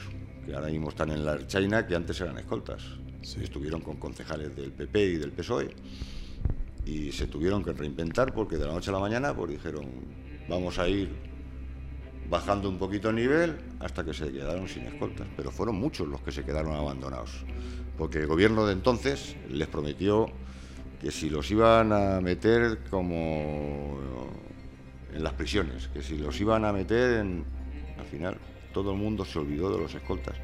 [0.45, 2.83] que ahora mismo están en la China que antes eran escoltas.
[3.23, 3.41] Sí.
[3.43, 5.75] Estuvieron con concejales del PP y del PSOE
[6.85, 9.87] y se tuvieron que reinventar porque de la noche a la mañana pues dijeron
[10.49, 11.09] vamos a ir
[12.29, 15.27] bajando un poquito el nivel hasta que se quedaron sin escoltas.
[15.37, 17.45] Pero fueron muchos los que se quedaron abandonados,
[17.99, 20.27] porque el gobierno de entonces les prometió
[21.01, 23.99] que si los iban a meter como
[25.13, 27.45] en las prisiones, que si los iban a meter en...
[27.99, 28.37] Al final,
[28.73, 30.35] todo el mundo se olvidó de los escoltas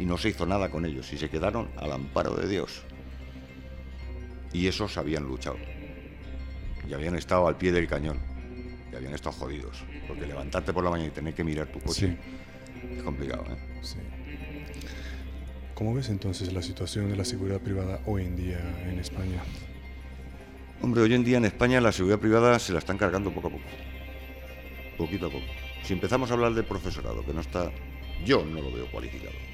[0.00, 2.82] y no se hizo nada con ellos y se quedaron al amparo de Dios.
[4.50, 5.58] Y esos habían luchado
[6.88, 8.18] y habían estado al pie del cañón
[8.90, 12.16] y habían estado jodidos, porque levantarte por la mañana y tener que mirar tu coche
[12.96, 13.44] es complicado.
[13.50, 13.58] ¿eh?
[13.82, 13.98] Sí.
[15.74, 18.58] ¿Cómo ves entonces la situación de la seguridad privada hoy en día
[18.88, 19.42] en España?
[20.80, 23.50] Hombre, hoy en día en España la seguridad privada se la están cargando poco a
[23.50, 23.64] poco.
[24.96, 25.44] Poquito a poco.
[25.84, 27.70] Si empezamos a hablar del profesorado, que no está,
[28.24, 29.49] yo no lo veo cualificado.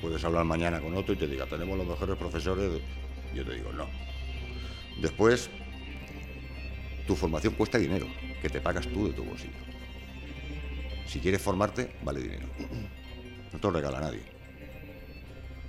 [0.00, 2.80] Puedes hablar mañana con otro y te diga, tenemos los mejores profesores.
[3.34, 3.88] Yo te digo, no.
[5.00, 5.50] Después,
[7.06, 8.06] tu formación cuesta dinero,
[8.40, 9.58] que te pagas tú de tu bolsillo.
[11.06, 12.46] Si quieres formarte, vale dinero.
[13.52, 14.38] No te lo regala nadie.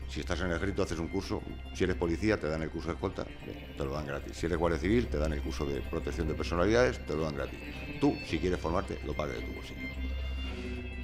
[0.10, 1.42] Si estás en el ejército, haces un curso.
[1.76, 4.36] Si eres policía, te dan el curso de escolta, te lo dan gratis.
[4.36, 7.36] Si eres guardia civil, te dan el curso de protección de personalidades, te lo dan
[7.36, 7.60] gratis.
[8.02, 9.88] Tú, si quieres formarte, lo pagas de tu bolsillo.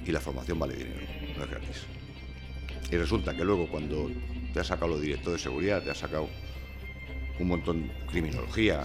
[0.04, 1.86] Y la formación vale dinero, no es gratis.
[2.90, 4.10] Y resulta que luego, cuando
[4.52, 6.28] te has sacado los directores de seguridad, te has sacado
[7.38, 8.84] un montón de criminología,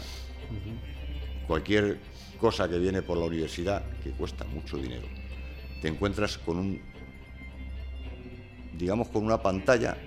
[1.48, 2.00] cualquier
[2.40, 5.08] cosa que viene por la universidad que cuesta mucho dinero,
[5.82, 6.82] te encuentras con un,
[8.78, 9.98] digamos, con una pantalla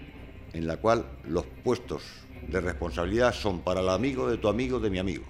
[0.53, 2.03] en la cual los puestos
[2.49, 5.25] de responsabilidad son para el amigo de tu amigo de mi amigo.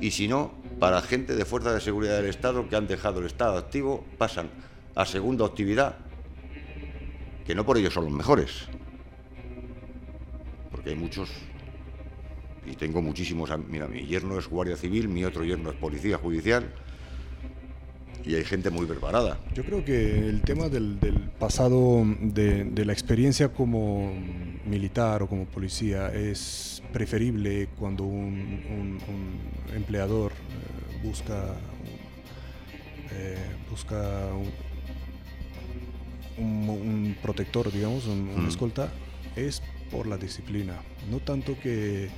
[0.00, 3.26] Y si no, para gente de fuerza de seguridad del Estado que han dejado el
[3.26, 4.48] Estado activo, pasan
[4.94, 5.96] a segunda actividad,
[7.48, 8.68] que no por ello son los mejores,
[10.70, 11.30] porque hay muchos
[12.70, 13.48] y tengo muchísimos.
[13.70, 16.70] Mira, mi yerno es guardia civil, mi otro yerno es policía judicial
[18.22, 19.38] y hay gente muy preparada.
[19.54, 20.98] Yo creo que el tema del,
[21.38, 24.12] pasado, de, la experiencia como
[24.66, 28.98] militar o como policía es preferible cuando un,
[29.74, 31.54] empleador eh, busca,
[33.10, 33.38] eh,
[33.70, 34.67] busca un,
[37.22, 38.92] protector, digamos, un, escolta,
[39.36, 40.74] es por la disciplina.
[41.10, 42.08] No tanto que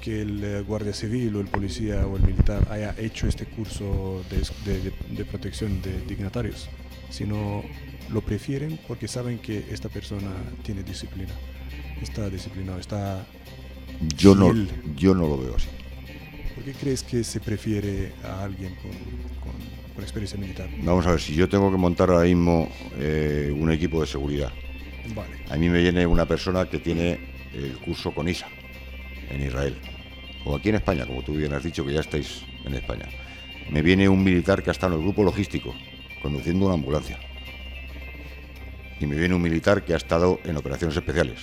[0.00, 4.22] que el eh, guardia civil o el policía o el militar haya hecho este curso
[4.30, 6.68] de, protección de dignatarios,
[7.10, 7.62] sino
[8.10, 10.30] lo prefieren porque saben que esta persona
[10.62, 11.32] tiene disciplina,
[12.00, 13.26] está disciplinado, está...
[14.16, 14.52] Yo no,
[14.96, 15.68] yo no lo veo así.
[16.54, 18.92] ¿Por qué crees que se prefiere a alguien con,
[19.40, 20.68] con, experiencia militar?
[20.82, 24.52] Vamos a ver, si yo tengo que montar ahora mismo eh, un equipo de seguridad,
[25.14, 25.36] vale.
[25.50, 27.18] a mí me viene una persona que tiene
[27.54, 28.46] el curso con ISA
[29.30, 29.76] en Israel,
[30.44, 33.06] o aquí en España, como tú bien has dicho que ya estáis en España.
[33.70, 35.74] Me viene un militar que ha estado en el grupo logístico,
[36.22, 37.18] conduciendo una ambulancia.
[39.00, 41.40] Y me viene un militar que ha estado en operaciones especiales.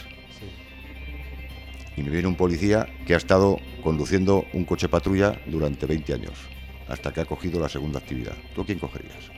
[1.96, 6.34] Y me viene un policía que ha estado conduciendo un coche patrulla durante 20 años,
[6.88, 8.36] hasta que ha cogido la segunda actividad.
[8.54, 9.32] ¿Tú quién cogerías?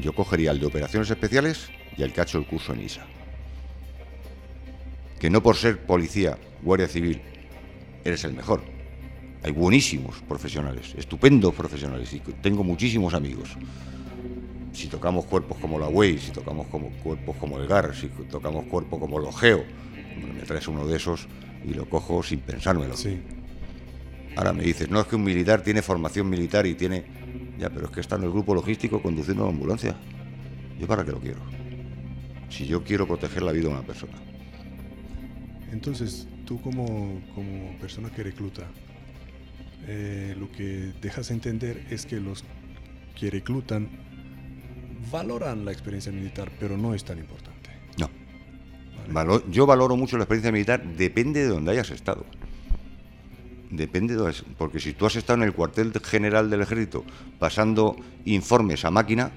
[0.00, 3.06] Yo cogería el de operaciones especiales y el que ha hecho el curso en ISA
[5.20, 7.20] que no por ser policía, guardia civil,
[8.04, 8.62] eres el mejor.
[9.42, 13.50] Hay buenísimos profesionales, estupendos profesionales, y tengo muchísimos amigos.
[14.72, 18.64] Si tocamos cuerpos como la Way, si tocamos como cuerpos como el GAR, si tocamos
[18.64, 19.62] cuerpos como el Ogeo,
[20.34, 21.28] me traes uno de esos
[21.64, 22.96] y lo cojo sin pensármelo.
[22.96, 23.20] Sí.
[24.40, 27.04] Ahora me dices, no es que un militar tiene formación militar y tiene.
[27.58, 29.94] Ya, pero es que está en el grupo logístico conduciendo una ambulancia.
[30.80, 31.40] ¿Yo para qué lo quiero?
[32.48, 34.14] Si yo quiero proteger la vida de una persona.
[35.70, 38.62] Entonces, tú como, como persona que recluta,
[39.86, 42.42] eh, lo que dejas entender es que los
[43.16, 43.90] que reclutan
[45.12, 47.68] valoran la experiencia militar, pero no es tan importante.
[47.98, 48.08] No.
[49.50, 52.24] yo valoro mucho la experiencia militar, depende de donde hayas estado.
[53.70, 57.04] Depende de porque si tú has estado en el cuartel general del ejército
[57.38, 59.30] pasando informes a máquina,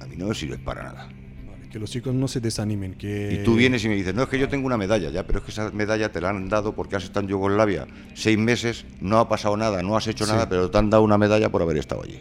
[0.00, 1.08] a mí no me sirve para nada
[1.70, 2.94] que los chicos no se desanimen.
[2.94, 3.38] Que...
[3.40, 5.38] Y tú vienes y me dices, no, es que yo tengo una medalla, ya, pero
[5.38, 8.84] es que esa medalla te la han dado porque has estado en Yugoslavia seis meses,
[9.00, 11.62] no ha pasado nada, no has hecho nada, pero te han dado una medalla por
[11.62, 12.20] haber estado allí.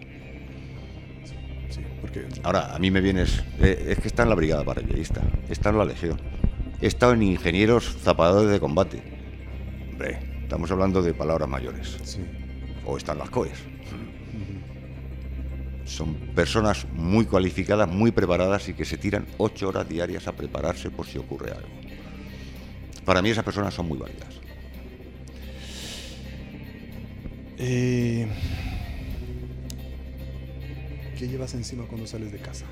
[1.70, 2.28] Sí, porque...
[2.44, 5.78] Ahora, a mí me vienes, eh, es que está en la brigada paracaidista, está en
[5.80, 6.22] la legión,
[6.80, 9.02] he estado en ingenieros zapadores de combate.
[9.92, 11.96] Hombre, estamos hablando de palabras mayores.
[12.04, 12.22] Sí.
[12.84, 13.60] O están las COES.
[15.86, 20.90] Son personas muy cualificadas, muy preparadas y que se tiran ocho horas diarias a prepararse
[20.90, 21.70] por si ocurre algo.
[23.06, 24.40] Para mí esas personas son muy válidas.
[27.60, 28.28] Eh,
[31.16, 32.66] ¿Qué llevas encima cuando sales de casa?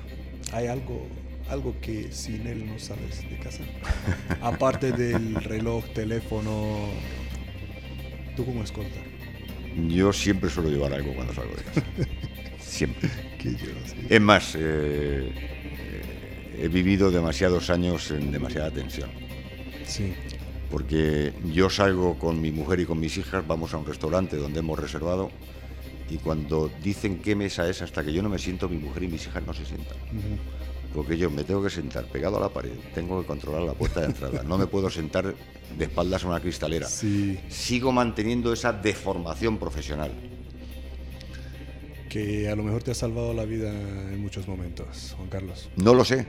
[0.52, 1.06] ¿Hay algo,
[1.48, 3.62] algo que sin él no sales de casa?
[4.42, 6.88] Aparte del reloj, teléfono.
[8.38, 9.00] ¿Tú como escolta?
[9.88, 11.82] Yo siempre suelo llevar algo cuando salgo de casa.
[12.60, 13.10] siempre.
[14.08, 19.10] Es más, eh, eh, he vivido demasiados años en demasiada tensión.
[19.84, 20.14] Sí.
[20.70, 24.60] Porque yo salgo con mi mujer y con mis hijas, vamos a un restaurante donde
[24.60, 25.32] hemos reservado
[26.08, 29.08] y cuando dicen qué mesa es, hasta que yo no me siento, mi mujer y
[29.08, 29.96] mis hijas no se sientan.
[30.94, 34.00] Porque yo me tengo que sentar pegado a la pared, tengo que controlar la puerta
[34.00, 35.34] de entrada, no me puedo sentar
[35.76, 36.86] de espaldas a una cristalera.
[36.88, 37.38] Sí.
[37.48, 40.12] Sigo manteniendo esa deformación profesional.
[42.08, 45.68] Que a lo mejor te ha salvado la vida en muchos momentos, Juan Carlos.
[45.76, 46.26] No lo sé,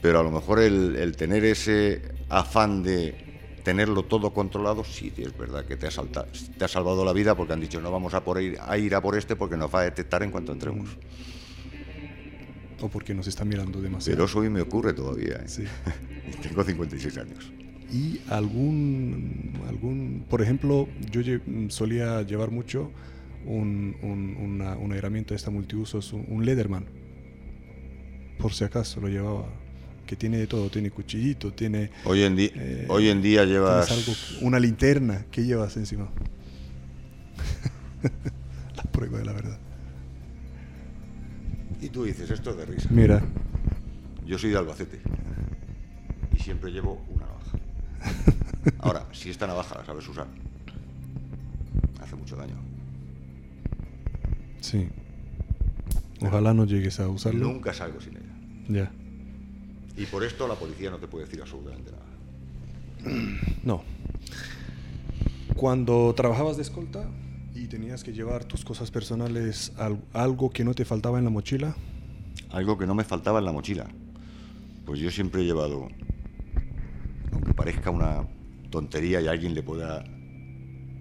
[0.00, 3.30] pero a lo mejor el, el tener ese afán de
[3.62, 7.52] tenerlo todo controlado, sí, es verdad que te ha, te ha salvado la vida porque
[7.52, 9.80] han dicho no vamos a, por ir, a ir a por este porque nos va
[9.80, 10.88] a detectar en cuanto entremos.
[12.80, 14.16] O porque nos está mirando demasiado.
[14.16, 15.36] Pero eso hoy me ocurre todavía.
[15.36, 15.44] ¿eh?
[15.46, 15.64] Sí.
[16.42, 17.52] Tengo 56 años.
[17.92, 22.90] Y algún, algún, por ejemplo, yo lle- solía llevar mucho
[23.44, 26.86] un, un, una- una herramienta esta multiusos, un, un Lederman.
[28.38, 29.48] Por si acaso lo llevaba.
[30.06, 33.90] Que tiene de todo, tiene cuchillito, tiene Hoy en, Eh, hoy en día llevas...
[33.92, 35.26] algo, una linterna.
[35.30, 36.10] ¿Qué llevas encima?
[38.76, 39.58] la prueba de la verdad.
[41.80, 42.88] Y tú dices, esto es de risa.
[42.90, 43.22] Mira,
[44.26, 45.00] Yo soy de Albacete
[46.36, 47.58] y siempre llevo una navaja.
[48.78, 50.26] Ahora, si esta navaja la sabes usar,
[52.02, 52.54] hace mucho daño.
[54.60, 54.88] sí.
[56.22, 57.46] Ojalá no llegues a usarlo.
[57.46, 58.34] Nunca salgo sin ella.
[58.68, 58.92] Ya.
[59.96, 63.24] Y por esto la policía no te puede decir absolutamente nada.
[63.64, 63.82] No.
[65.56, 67.08] Cuando trabajabas de escolta
[67.54, 71.30] y tenías que llevar tus cosas personales, al- algo que no te faltaba en la
[71.30, 71.74] mochila,
[72.50, 73.86] Algo que no me faltaba en la mochila.
[74.84, 75.88] Pues yo siempre he llevado,
[77.32, 78.26] aunque parezca una
[78.70, 80.02] tontería y a alguien le pueda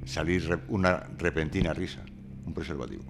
[0.06, 2.02] salir una repentina risa,
[2.46, 3.04] un preservativo.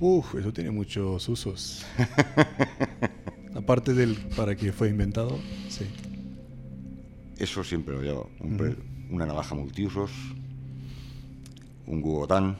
[0.00, 1.84] uff, eso tiene muchos usos.
[3.54, 5.36] Aparte del para que fue inventado,
[5.68, 5.84] sí.
[7.38, 8.30] Eso siempre lo llevo.
[8.40, 8.76] Un
[9.10, 10.10] Una navaja multiusos,
[11.88, 12.56] un gugotán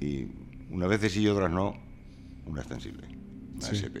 [0.00, 0.26] y
[0.70, 1.74] unas veces sí y otras no,
[2.46, 3.06] una extensible,
[3.54, 3.76] una Sí.
[3.78, 3.98] SP.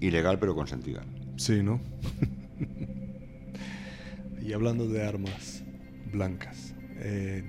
[0.00, 1.04] Ilegal pero consentida.
[1.36, 1.80] Sí, ¿no?
[4.42, 5.62] y hablando de armas
[6.12, 7.44] blancas, eh,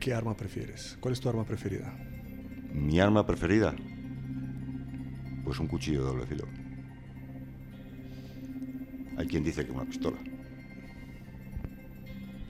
[0.00, 0.96] ¿qué arma prefieres?
[1.00, 1.94] ¿Cuál es tu arma preferida?
[2.72, 3.74] Mi arma preferida,
[5.44, 6.44] pues un cuchillo de doble filo.
[9.16, 10.16] Hay quien dice que una pistola.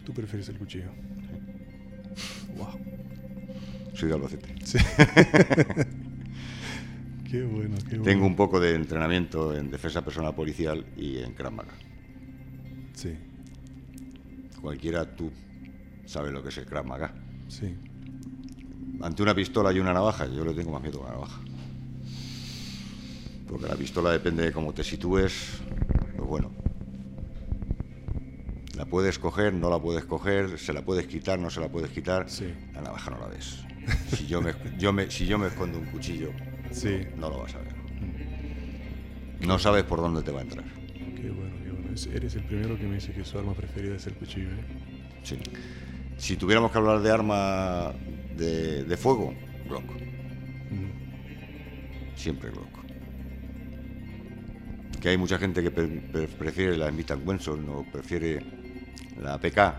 [0.04, 0.90] ¿Tú prefieres el cuchillo?
[2.56, 2.78] Wow.
[3.94, 4.54] Soy de Albacete.
[4.64, 4.78] Sí.
[7.30, 8.04] qué bueno, qué bueno.
[8.04, 11.72] Tengo un poco de entrenamiento en defensa personal policial y en Krav Maga.
[12.94, 13.16] Sí,
[14.60, 15.30] Cualquiera tú
[16.06, 17.14] sabes lo que es el Krav Maga.
[17.48, 17.74] sí.
[19.02, 21.40] Ante una pistola y una navaja, yo le tengo más miedo a la navaja.
[23.46, 25.60] Porque la pistola depende de cómo te sitúes,
[26.34, 26.50] bueno.
[28.76, 31.90] La puedes coger, no la puedes coger, se la puedes quitar, no se la puedes
[31.90, 32.28] quitar.
[32.28, 32.52] Sí.
[32.72, 33.60] La navaja no la ves.
[34.16, 36.30] Si yo me, yo me- si yo me escondo un cuchillo,
[36.72, 37.02] Sí.
[37.16, 37.74] no lo vas a ver.
[39.46, 40.64] No sabes por dónde te va a entrar.
[40.64, 41.94] Qué bueno, qué bueno.
[41.94, 44.48] Es- Eres el primero que me dice que su arma preferida es el cuchillo.
[44.48, 44.64] ¿eh?
[45.22, 45.38] Sí.
[46.16, 47.92] Si tuviéramos que hablar de arma
[48.36, 49.34] de, de fuego,
[49.68, 49.84] Glock.
[50.70, 52.16] Mm.
[52.16, 52.83] Siempre Glock.
[55.04, 58.40] Que hay mucha gente que pre- pre- prefiere la Smith Wesson o prefiere
[59.20, 59.74] la PK.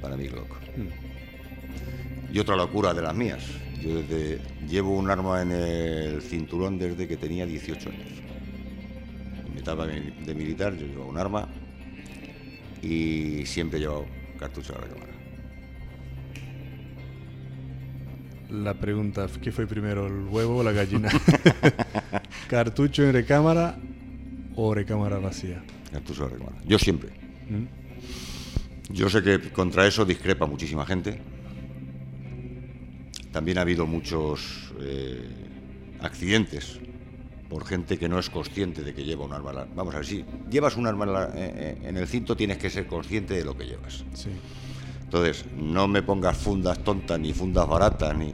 [0.00, 0.48] Para mí Glock.
[2.32, 3.44] Y otra locura de las mías.
[3.82, 8.08] Yo desde, llevo un arma en el cinturón desde que tenía 18 años.
[9.46, 11.48] En mi etapa de militar yo llevaba un arma
[12.80, 14.06] y siempre he llevado
[14.38, 15.12] cartucho de la cámara.
[18.52, 21.08] La pregunta, ¿qué fue primero, el huevo o la gallina?
[22.48, 23.78] ¿Cartucho en recámara
[24.54, 25.64] o recámara vacía?
[25.90, 26.56] Cartucho de la cámara.
[26.66, 27.12] Yo siempre.
[27.48, 28.92] ¿Mm?
[28.92, 31.18] Yo sé que contra eso discrepa muchísima gente.
[33.32, 35.30] También ha habido muchos eh,
[36.02, 36.78] accidentes
[37.48, 39.62] por gente que no es consciente de que lleva un arma.
[39.62, 42.86] en Vamos a ver, si llevas un arma en, en el cinto tienes que ser
[42.86, 44.04] consciente de lo que llevas.
[44.12, 44.28] Sí.
[45.12, 48.32] Entonces, no me pongas fundas tontas ni fundas baratas, ni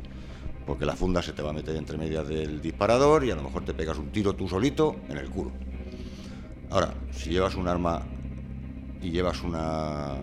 [0.65, 3.43] porque la funda se te va a meter entre medias del disparador y a lo
[3.43, 5.51] mejor te pegas un tiro tú solito en el culo.
[6.71, 8.07] Ahora, si llevas un arma
[9.03, 10.19] y llevas una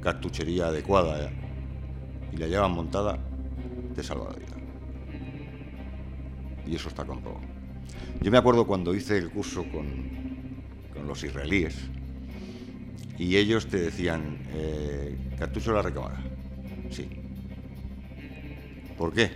[0.00, 1.30] cartuchería adecuada ¿eh?
[2.34, 3.18] y la llevas montada,
[3.92, 4.56] te salva la vida.
[6.68, 7.42] Y eso está comprobado.
[8.20, 9.88] Yo me acuerdo cuando hice el curso con,
[10.94, 11.90] con los israelíes
[13.20, 16.18] y ellos te decían, eh, cartucho la recámara.
[16.88, 17.06] Sí.
[18.96, 19.30] ¿Por qué?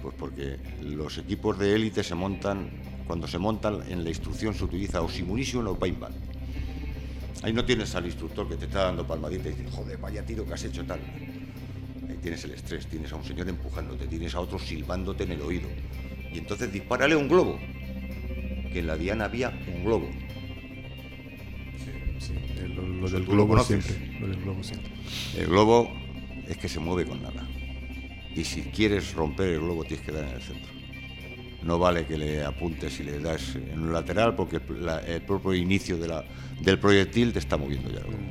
[0.00, 2.72] Pues porque los equipos de élite se montan,
[3.06, 6.12] cuando se montan en la instrucción se utiliza o Simunition o Paintball.
[7.44, 10.44] Ahí no tienes al instructor que te está dando palmadita y dice, joder, vaya tiro
[10.44, 11.00] que has hecho tal.
[12.08, 15.40] Ahí tienes el estrés, tienes a un señor empujándote, tienes a otro silbándote en el
[15.42, 15.68] oído.
[16.32, 17.60] Y entonces dispárale un globo.
[18.72, 20.21] Que en la Diana había un globo.
[22.64, 23.84] El- lo, lo del lo globo conoces.
[23.84, 24.20] siempre.
[24.20, 24.90] Lo del globo siempre.
[25.38, 25.90] El globo
[26.48, 27.46] es que se mueve con nada.
[28.34, 30.72] Y si quieres romper el globo tienes que dar en el centro.
[31.62, 35.54] No vale que le apuntes y le das en un lateral porque la- el propio
[35.54, 36.24] inicio de la-
[36.60, 37.98] del proyectil te está moviendo ya.
[37.98, 38.22] el globo.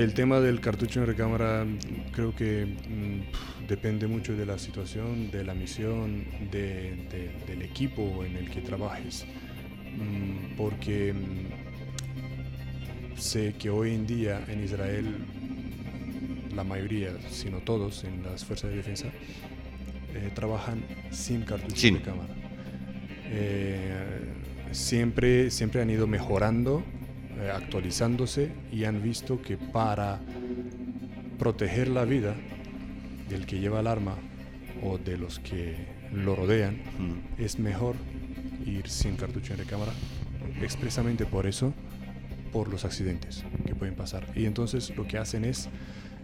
[0.00, 1.66] El tema del cartucho en recámara
[2.12, 8.24] creo que mm, depende mucho de la situación, de la misión, de- de- del equipo
[8.24, 9.26] en el que trabajes.
[9.96, 11.63] Mm, Porque mm,
[13.16, 15.06] sé que hoy en día en Israel
[16.54, 19.06] la mayoría, si no todos, en las fuerzas de defensa
[20.14, 21.94] eh, trabajan sin cartucho Sin.
[21.94, 22.32] de cámara.
[23.26, 24.20] Eh,
[24.72, 26.84] siempre, siempre han ido mejorando,
[27.40, 30.20] eh, actualizándose y han visto que para
[31.38, 32.34] proteger la vida
[33.28, 34.16] del que lleva el arma
[34.82, 35.74] o de los que
[36.12, 37.42] lo rodean, Mm.
[37.42, 37.96] es mejor
[38.64, 39.92] ir sin cartucho en recámara,
[40.62, 41.74] expresamente por eso,
[42.54, 44.28] por los accidentes que pueden pasar.
[44.36, 45.68] Y entonces lo que hacen es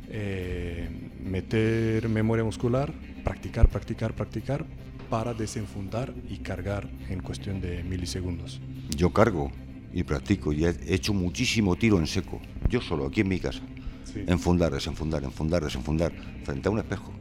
[0.08, 0.88] eh,
[1.20, 4.64] meter memoria muscular, practicar, practicar, practicar,
[5.10, 8.60] para desenfundar y cargar en cuestión de milisegundos.
[8.96, 9.50] Yo cargo
[9.92, 12.40] y practico y he hecho muchísimo tiro en seco.
[12.68, 13.62] Yo solo, aquí en mi casa.
[14.04, 16.12] Sí, Enfundar, desenfundar, enfundar, desenfundar.
[16.44, 17.12] Frente a un espejo.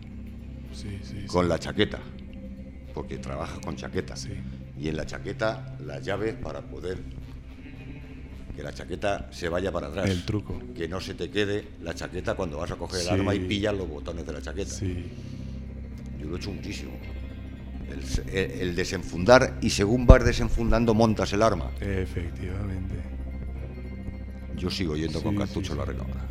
[0.72, 1.26] sí, sí.
[1.26, 1.98] Con la chaqueta.
[2.94, 4.14] Porque trabajas con chaqueta.
[4.80, 7.00] Y en la chaqueta las llaves para poder
[8.60, 10.10] que la chaqueta se vaya para atrás.
[10.10, 10.60] El truco.
[10.76, 13.08] Que no se te quede la chaqueta cuando vas a coger Sí.
[13.08, 14.70] el arma y pillas los botones de la chaqueta.
[14.70, 15.06] Sí,
[16.20, 16.92] Yo lo he hecho muchísimo.
[17.90, 21.72] El, el desenfundar y según vas desenfundando montas el arma.
[21.80, 22.96] efectivamente.
[24.58, 26.26] Yo sigo yendo con cartucho sí, en la recámara.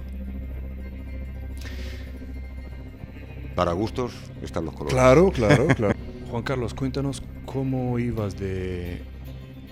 [3.55, 4.13] Para gustos
[4.43, 4.93] están los colores.
[4.93, 5.95] Claro, claro, claro.
[6.31, 9.01] Juan Carlos, cuéntanos cómo ibas de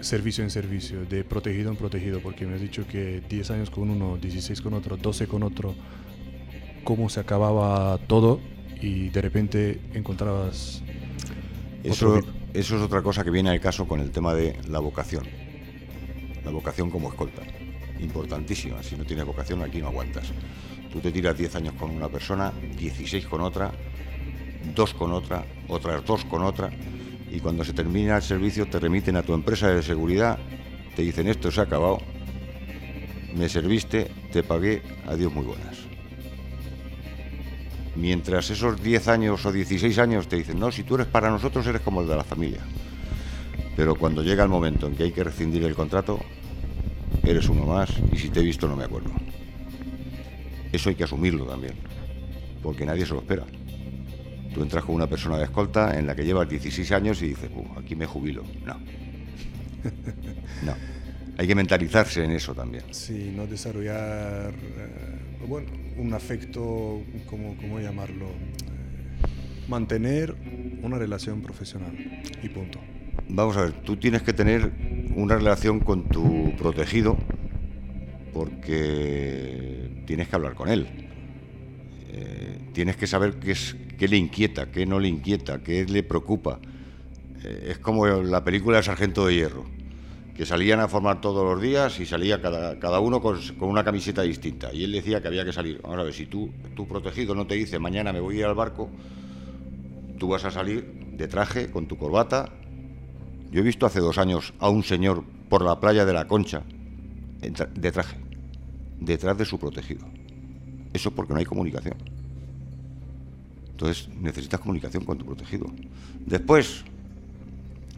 [0.00, 3.90] servicio en servicio, de protegido en protegido, porque me has dicho que 10 años con
[3.90, 5.74] uno, 16 con otro, 12 con otro,
[6.84, 8.40] cómo se acababa todo
[8.80, 10.82] y de repente encontrabas
[11.82, 14.78] Eso, otro eso es otra cosa que viene al caso con el tema de la
[14.78, 15.26] vocación.
[16.42, 17.42] La vocación como escolta.
[18.00, 18.82] Importantísima.
[18.82, 20.32] Si no tienes vocación, aquí no aguantas.
[20.90, 23.72] Tú te tiras 10 años con una persona, 16 con otra,
[24.74, 26.70] dos con otra, otras dos con otra,
[27.36, 30.38] y cuando se termina el servicio te remiten a tu empresa de seguridad,
[30.96, 31.98] te dicen esto se ha acabado,
[33.34, 35.76] me serviste, te pagué, adiós muy buenas.
[37.94, 41.66] Mientras esos 10 años o 16 años te dicen, no, si tú eres para nosotros
[41.66, 42.60] eres como el de la familia.
[43.76, 46.18] Pero cuando llega el momento en que hay que rescindir el contrato,
[47.22, 49.10] eres uno más y si te he visto no me acuerdo.
[50.72, 51.74] Eso hay que asumirlo también,
[52.62, 53.44] porque nadie se lo espera.
[54.56, 57.50] Tú entras con una persona de escolta en la que llevas 16 años y dices,
[57.54, 58.42] "Uh, aquí me jubilo.
[58.64, 58.80] No.
[60.64, 60.72] No.
[61.36, 62.82] Hay que mentalizarse en eso también.
[62.90, 68.28] Sí, no desarrollar, eh, bueno, un afecto, ¿cómo, cómo llamarlo?
[68.28, 70.34] Eh, mantener
[70.82, 71.92] una relación profesional
[72.42, 72.80] y punto.
[73.28, 74.72] Vamos a ver, tú tienes que tener
[75.14, 77.18] una relación con tu protegido
[78.32, 81.05] porque tienes que hablar con él.
[82.18, 86.02] Eh, tienes que saber qué, es, qué le inquieta, qué no le inquieta, qué le
[86.02, 86.58] preocupa.
[87.44, 89.66] Eh, es como la película de Sargento de Hierro,
[90.34, 94.22] que salían a formar todos los días y salía cada, cada uno con, una camiseta
[94.22, 94.72] distinta.
[94.72, 95.78] Y él decía que había que salir.
[95.82, 98.44] Vamos a ver, si tú, tu protegido no te dice mañana me voy a ir
[98.46, 98.88] al barco,
[100.18, 102.50] tú vas a salir de traje, con tu corbata.
[103.50, 106.62] Yo he visto hace dos años a un señor por la playa de la Concha
[107.40, 108.16] de traje,
[109.00, 110.06] detrás de su protegido.
[110.92, 111.96] Eso porque no hay comunicación.
[113.70, 115.66] Entonces necesitas comunicación con tu protegido.
[116.24, 116.84] Después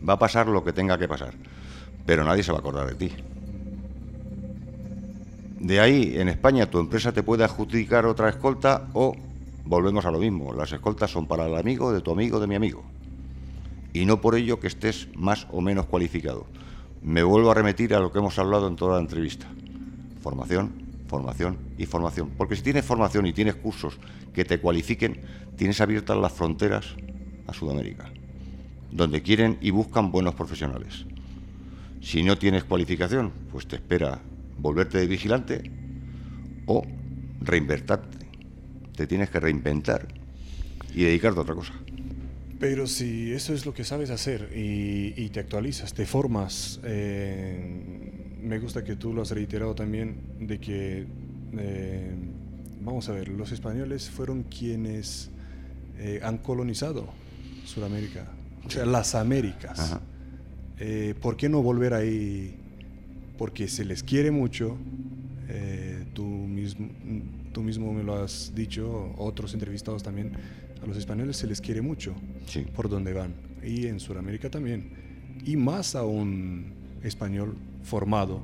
[0.06, 1.34] va a pasar lo que tenga que pasar,
[2.04, 3.12] pero nadie se va a acordar de ti.
[5.60, 9.14] De ahí, en España, tu empresa te puede adjudicar otra escolta o
[9.64, 10.52] volvemos a lo mismo.
[10.52, 12.84] Las escoltas son para el amigo de tu amigo de mi amigo.
[13.92, 16.46] Y no por ello que estés más o menos cualificado.
[17.02, 19.46] Me vuelvo a remitir a lo que hemos hablado en toda la entrevista.
[20.22, 22.30] Formación, formación y formación.
[22.36, 23.98] Porque si tienes formación y tienes cursos
[24.32, 25.20] que te cualifiquen,
[25.56, 26.86] tienes abiertas las fronteras
[27.46, 28.12] a Sudamérica,
[28.92, 31.06] donde quieren y buscan buenos profesionales.
[32.00, 34.20] Si no tienes cualificación, pues te espera
[34.58, 35.70] volverte de vigilante
[36.66, 36.84] o
[37.40, 38.18] reinvertarte.
[38.94, 40.06] Te tienes que reinventar
[40.94, 41.74] y dedicarte a otra cosa.
[42.58, 48.58] Pero si eso es lo que sabes hacer y, te actualizas, te formas, eh, me
[48.58, 51.06] gusta que tú lo has reiterado también, de que,
[51.56, 52.12] eh,
[52.80, 55.30] vamos a ver, los españoles fueron quienes
[55.98, 57.08] eh, han colonizado
[57.64, 58.26] Sudamérica,
[58.64, 59.98] o sea, las Américas.
[61.20, 62.54] ¿Por qué no volver ahí?
[63.36, 64.78] Porque se les quiere mucho,
[66.14, 66.88] tú, mismo,
[67.52, 70.32] tú mismo me lo has dicho, otros entrevistados también
[70.82, 72.14] a los españoles se les quiere mucho
[72.74, 73.34] por donde van.
[73.62, 74.90] Y en Sudamérica también.
[75.44, 76.72] Y más a un
[77.02, 78.42] español formado.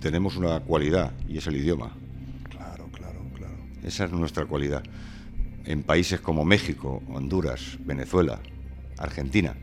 [0.00, 1.92] Tenemos una cualidad y es el idioma.
[2.50, 3.54] Claro, claro, claro.
[3.82, 4.82] Esa es nuestra cualidad.
[5.64, 8.40] En países como México, Honduras, Venezuela,
[8.98, 9.54] Argentina,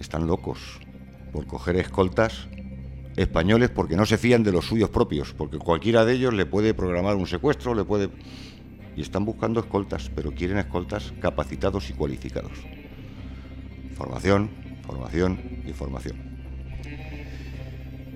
[0.00, 0.80] están locos
[1.32, 2.48] por coger escoltas
[3.16, 6.74] españoles porque no se fían de los suyos propios, porque cualquiera de ellos le puede
[6.74, 8.10] programar un secuestro, le puede
[8.96, 12.52] y están buscando escoltas, pero quieren escoltas capacitados y cualificados.
[13.96, 14.50] Formación,
[14.86, 16.33] formación y formación.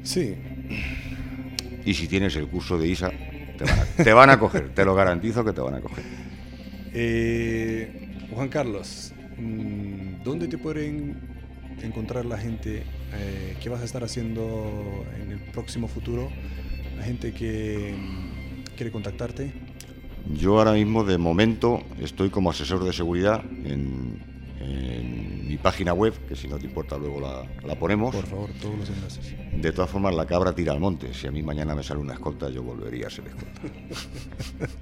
[0.03, 0.35] Sí.
[1.85, 3.11] Y si tienes el curso de ISA,
[3.97, 6.05] te van a, coger, te lo garantizo que te van a coger.
[6.93, 11.17] Eh, Juan Carlos, mm, ¿dónde te pueden
[11.83, 12.83] encontrar la gente?
[13.15, 16.31] Eh, ¿Qué vas a estar haciendo en el próximo futuro?
[16.97, 19.53] La gente que mm, quiere contactarte.
[20.35, 24.27] Yo ahora mismo, de momento, estoy como asesor de seguridad en,
[25.49, 28.15] mi página web, que si no te importa luego la, ponemos.
[28.15, 29.35] Por favor, todos los enlaces.
[29.61, 31.13] De todas formas, la cabra tira al monte.
[31.13, 33.61] Si a mí mañana me sale una escolta, yo volvería a ser escolta.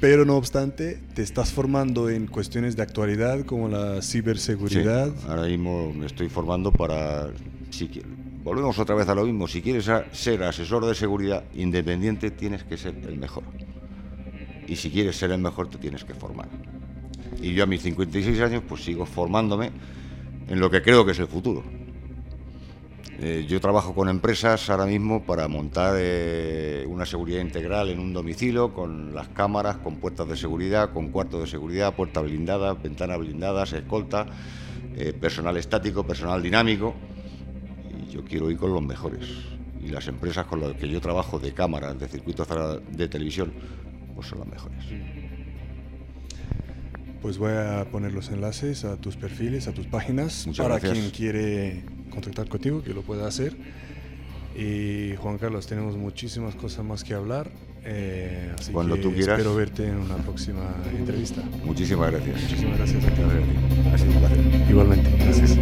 [0.00, 5.12] Pero no obstante, te estás formando en cuestiones de actualidad como la ciberseguridad.
[5.26, 7.30] ahora mismo me estoy formando para,
[7.70, 7.90] si
[8.44, 12.76] volvemos otra vez a lo mismo, si quieres ser asesor de seguridad independiente tienes que
[12.76, 13.44] ser el mejor.
[14.68, 16.48] Y si quieres ser el mejor te tienes que formar.
[17.40, 19.72] Y yo a mis 56 años pues sigo formándome
[20.48, 21.64] en lo que creo que es el futuro.
[23.18, 28.12] Eh, yo trabajo con empresas ahora mismo para montar eh, una seguridad integral en un
[28.12, 33.18] domicilio, con las cámaras, con puertas de seguridad, con cuartos de seguridad, puertas blindadas, ventanas
[33.18, 34.26] blindadas, escolta,
[34.96, 36.94] eh, personal estático, personal dinámico
[38.16, 39.28] yo quiero ir con los mejores.
[39.80, 42.48] Y las empresas con las que yo trabajo de cámaras, de circuitos
[42.90, 43.52] de televisión,
[44.14, 44.84] pues son las mejores.
[47.26, 51.82] Pues voy a poner los enlaces a tus perfiles, a tus páginas, para quien quiere
[52.08, 53.56] contactar contigo, que lo pueda hacer.
[54.54, 57.50] Y Juan Carlos, tenemos muchísimas cosas más que hablar.
[57.82, 59.40] Eh, así Cuando tú quieras.
[59.40, 61.42] Espero verte en una próxima entrevista.
[61.64, 62.42] Muchísimas gracias.
[62.42, 63.22] Muchísimas gracias a ti.
[63.82, 64.70] Placer.
[64.70, 65.10] Igualmente.
[65.18, 65.58] Gracias.